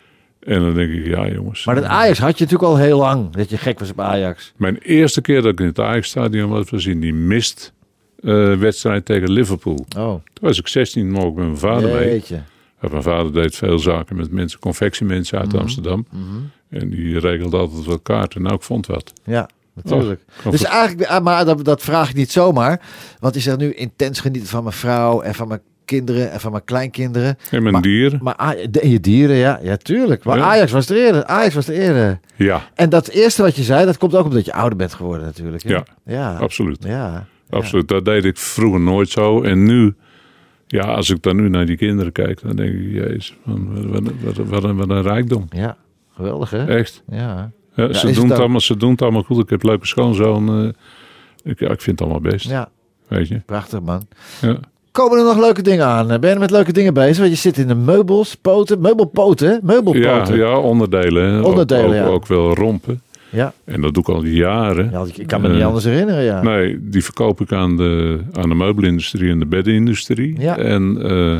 [0.48, 1.64] En dan denk ik, ja jongens.
[1.64, 3.30] Maar dat Ajax had je natuurlijk al heel lang.
[3.30, 4.52] Dat je gek was op Ajax.
[4.56, 7.72] Mijn eerste keer dat ik in het Ajax-stadion was, was in die mist
[8.20, 9.86] eh, wedstrijd tegen Liverpool.
[9.96, 12.08] Oh, Toen was ik 16, mocht ik met mijn vader mee.
[12.08, 12.42] jeetje.
[12.80, 15.58] En mijn vader deed veel zaken met mensen, confectiemensen uit Mhm.
[15.60, 16.06] Amsterdam.
[16.70, 18.42] En die regelde altijd wat kaarten.
[18.42, 19.12] Nou, ik vond wat.
[19.24, 20.20] Ja, natuurlijk.
[20.42, 22.80] kan dus eigenlijk, ah, maar dat, dat vraag ik niet zomaar.
[23.18, 26.50] Want je zegt nu intens genieten van mijn vrouw en van mijn kinderen en van
[26.52, 27.36] mijn kleinkinderen.
[27.50, 28.20] En mijn Maar- dieren.
[28.22, 30.24] Maar de- je dieren, ja, ja tuurlijk.
[30.24, 30.44] Maar Ja.
[30.44, 31.24] Ajax was er eerder.
[31.24, 32.20] Ajax was er eerder.
[32.36, 35.24] Ja, En dat eerste wat je zei, dat komt ook omdat je ouder bent geworden
[35.26, 35.62] natuurlijk.
[35.62, 35.70] hè?
[35.70, 36.36] Ja, ja.
[36.36, 36.84] absoluut.
[36.84, 37.26] Ja.
[37.50, 37.88] Absoluut.
[37.88, 39.42] Dat deed ik vroeger nooit zo.
[39.42, 39.94] En nu,
[40.66, 44.02] ja, als ik dan nu naar die kinderen kijk, dan denk ik, jezus, man, wat,
[44.48, 45.46] wat, een- wat een rijkdom.
[45.50, 45.76] Ja,
[46.14, 46.64] geweldig hè?
[46.66, 47.02] Echt.
[47.10, 47.50] Ja.
[47.74, 48.38] Ja, ze, doen het ook.
[48.38, 49.42] allemaal, ze doen het allemaal goed.
[49.42, 50.48] Ik heb leuke schoonzoon.
[50.64, 50.70] eh
[51.52, 52.48] ik, ja, ik vind het allemaal best.
[52.48, 52.68] ja,
[53.08, 53.40] Weet je.
[53.46, 54.06] prachtig man.
[54.40, 54.58] Ja.
[54.98, 56.20] Komen er nog leuke dingen aan?
[56.20, 57.18] Ben je met leuke dingen bezig?
[57.18, 59.50] Want je zit in de meubels, poten, meubelpoten?
[59.50, 60.36] Ja, meubelpoten.
[60.36, 61.44] ja, onderdelen.
[61.44, 62.14] Onderdelen, ook, ook, ja.
[62.14, 63.00] ook wel rompen.
[63.30, 63.52] ja.
[63.64, 64.90] En dat doe ik al jaren.
[64.90, 66.42] Ja, ik kan me niet Eh, anders herinneren, ja.
[66.42, 70.40] Nee, die verkoop ik aan de, aan de meubelindustrie en de beddenindustrie.
[70.40, 70.58] Ja.
[70.58, 71.38] En eh,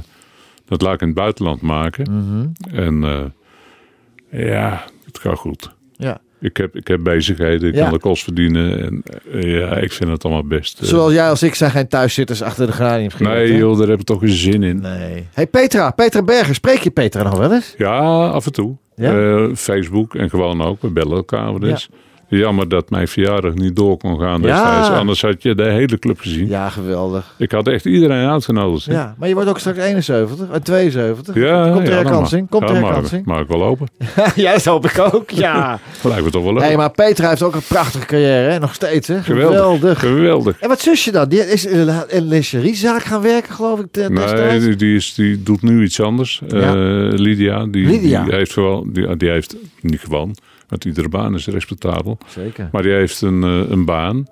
[0.66, 2.06] dat laat ik in het buitenland maken.
[2.11, 2.76] Mhm.
[2.76, 5.70] En eh, ja, het gaat goed.
[5.96, 6.18] ja.
[6.41, 7.82] Ik heb, ik heb bezigheden, ik Ja.
[7.82, 8.80] kan de kost verdienen.
[8.84, 10.80] En eh, ja, ik vind het allemaal best.
[10.80, 10.86] eh.
[10.86, 13.28] Zoals jij als ik zijn geen thuiszitters achter de geraniumschild.
[13.30, 14.80] nee joh, daar heb ik toch geen zin in.
[14.80, 15.26] Nee.
[15.32, 17.74] Hey Petra, Petra Berger, spreek je Petra nog wel eens?
[17.78, 18.76] Ja, af en toe.
[18.97, 19.18] Ja?
[19.18, 20.82] Eh, Facebook en gewoon ook.
[20.82, 21.89] We bellen elkaar wel eens.
[22.31, 24.47] Jammer dat mijn verjaardag niet door kon gaan Ja.
[24.47, 24.89] destijds.
[24.89, 26.49] Anders had je de hele club gezien.
[26.49, 27.35] Ja, geweldig.
[27.39, 28.87] Ik had echt iedereen uitgenodigd.
[28.87, 28.93] hè.
[28.93, 31.35] Ja, maar je wordt ook straks 71 en 72.
[31.35, 32.49] Ja, Komt de ja, herkansing?
[32.49, 33.24] Komt mag- herkansing?
[33.24, 33.87] Mag ik wel open.
[34.35, 35.79] ja, dat hoop ik ook, ja.
[36.03, 36.62] Lijkt me toch wel leuk.
[36.62, 38.59] hey, maar Petra heeft ook een prachtige carrière, hè?
[38.59, 39.09] nog steeds.
[39.09, 39.22] Hè?
[39.22, 39.57] Geweldig.
[39.59, 39.99] Geweldig.
[39.99, 40.59] Geweldig.
[40.61, 41.29] En wat zusje dan?
[41.29, 45.62] Die is in een lingeriezaak gaan werken, geloof ik, Nee, die, die, is, die doet
[45.62, 46.43] nu iets anders.
[46.49, 46.59] Ja.
[46.59, 46.74] Eh,
[47.18, 48.24] Lydia, die, Lydia.
[48.24, 50.35] die heeft wel, die, die heeft niet gewoon,
[50.68, 52.18] want iedere baan is respectabel.
[52.26, 52.68] Zeker.
[52.72, 54.26] Maar die heeft een, eh, een baan.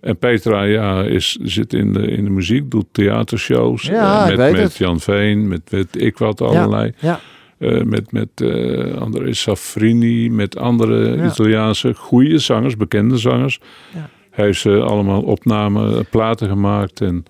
[0.00, 3.82] En Petra ja, is, zit in de, in de muziek, doet theatershows.
[3.82, 4.76] Ja, eh, met, met het.
[4.76, 6.92] Jan Veen, met, met ik wat allerlei.
[6.98, 7.20] Ja,
[7.58, 11.26] Eh, met met eh André Safrini, met andere Ja.
[11.26, 13.60] Italiaanse goede zangers, bekende zangers.
[13.94, 14.08] Ja.
[14.30, 17.24] Hij heeft ze allemaal opnamen, platen gemaakt en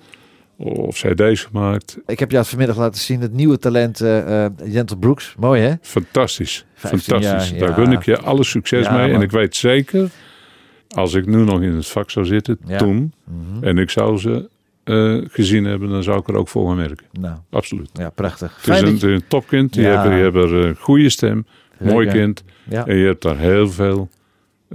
[0.57, 1.99] of cd's gemaakt.
[2.07, 5.35] ik heb jou vanmiddag laten zien, het nieuwe talent eh eh, Jentel Brooks.
[5.39, 5.73] Mooi, hè?
[5.81, 6.67] Fantastisch.
[6.75, 7.51] 15 Fantastisch.
[7.51, 9.13] jaar, Daar gun ik je alle succes mee.
[9.13, 10.11] En ik weet zeker,
[10.89, 13.65] als ik nu nog in het vak zou zitten, toen, Mhm.
[13.65, 14.51] en ik zou ze
[14.85, 17.07] eh, gezien hebben, dan zou ik er ook voor gaan werken.
[17.13, 17.91] Nou, Absoluut.
[17.93, 18.59] ja, prachtig.
[18.65, 19.73] Het is een, je- een topkind.
[19.73, 19.91] Die Ja.
[19.91, 21.47] hebben, die hebben een goede stem.
[21.79, 22.45] Mooi kind.
[22.69, 24.09] En je hebt daar heel veel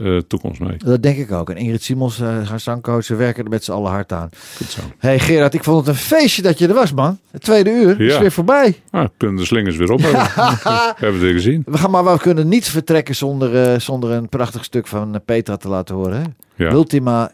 [0.01, 0.77] eh, toekomst mee.
[0.77, 1.49] Dat denk ik ook.
[1.49, 4.29] En Ingrid Simons, eh, haar zangcoach, ze werken er met z'n allen hard aan.
[4.57, 4.81] Goed zo.
[4.97, 7.19] hey Gerard, ik vond het een feestje dat je er was, man.
[7.31, 8.81] Het tweede uur is weer voorbij.
[8.91, 11.19] Ah, kunnen de slingers weer op hebben.
[11.21, 11.63] We gezien.
[11.65, 15.57] We gaan maar we kunnen niet vertrekken zonder, eh, zonder een prachtig stuk van Petra
[15.57, 16.21] te laten horen.
[16.21, 16.23] Hè?
[16.57, 16.71] Ja.
[16.71, 17.31] Ultima.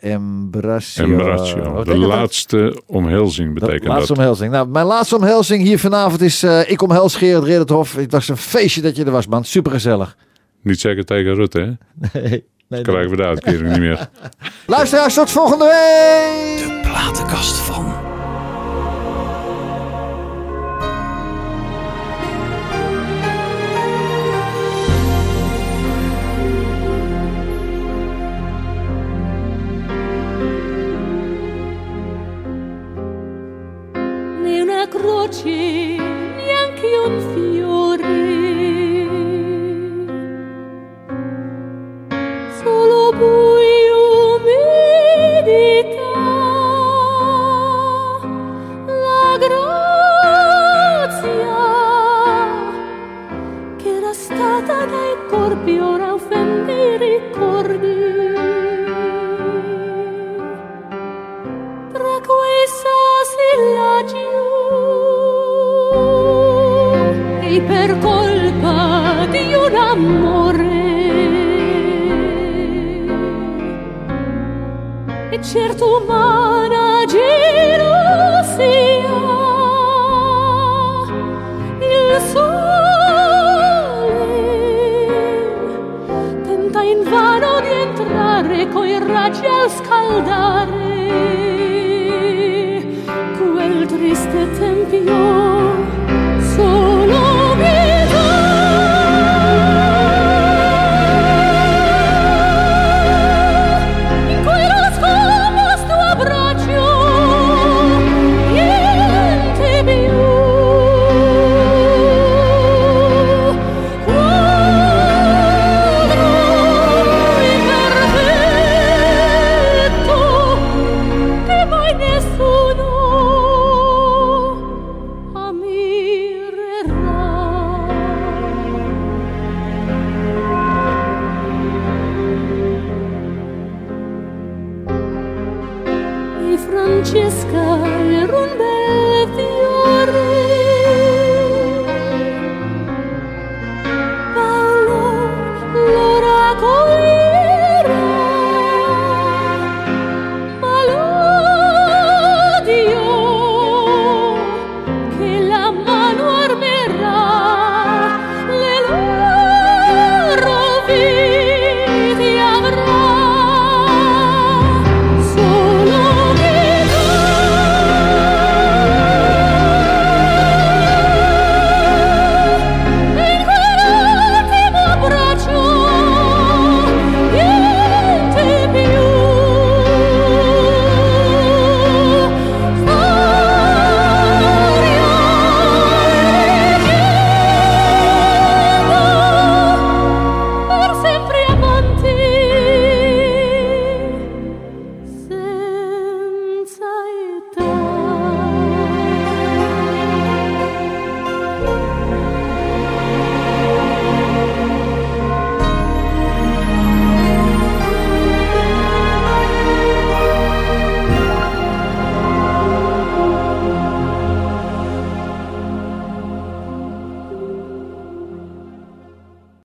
[1.74, 4.18] Wat De laatste omhelzing De betekent laatste dat.
[4.18, 4.52] omhelzing.
[4.52, 6.44] Nou, mijn laatste omhelzing hier vanavond is...
[6.44, 7.96] eh, ik omhels Gerard Ridderthof.
[7.96, 9.46] Het was een feestje dat je er was, man.
[9.46, 10.18] Supergezellig.
[10.62, 11.72] Niet zeggen tegen Rutte, hè?
[12.22, 14.08] Nee, nee, Krijgen we de uitkering niet meer.
[14.68, 16.58] Luisteraars, tot volgende week!
[16.58, 18.03] De platenkast van.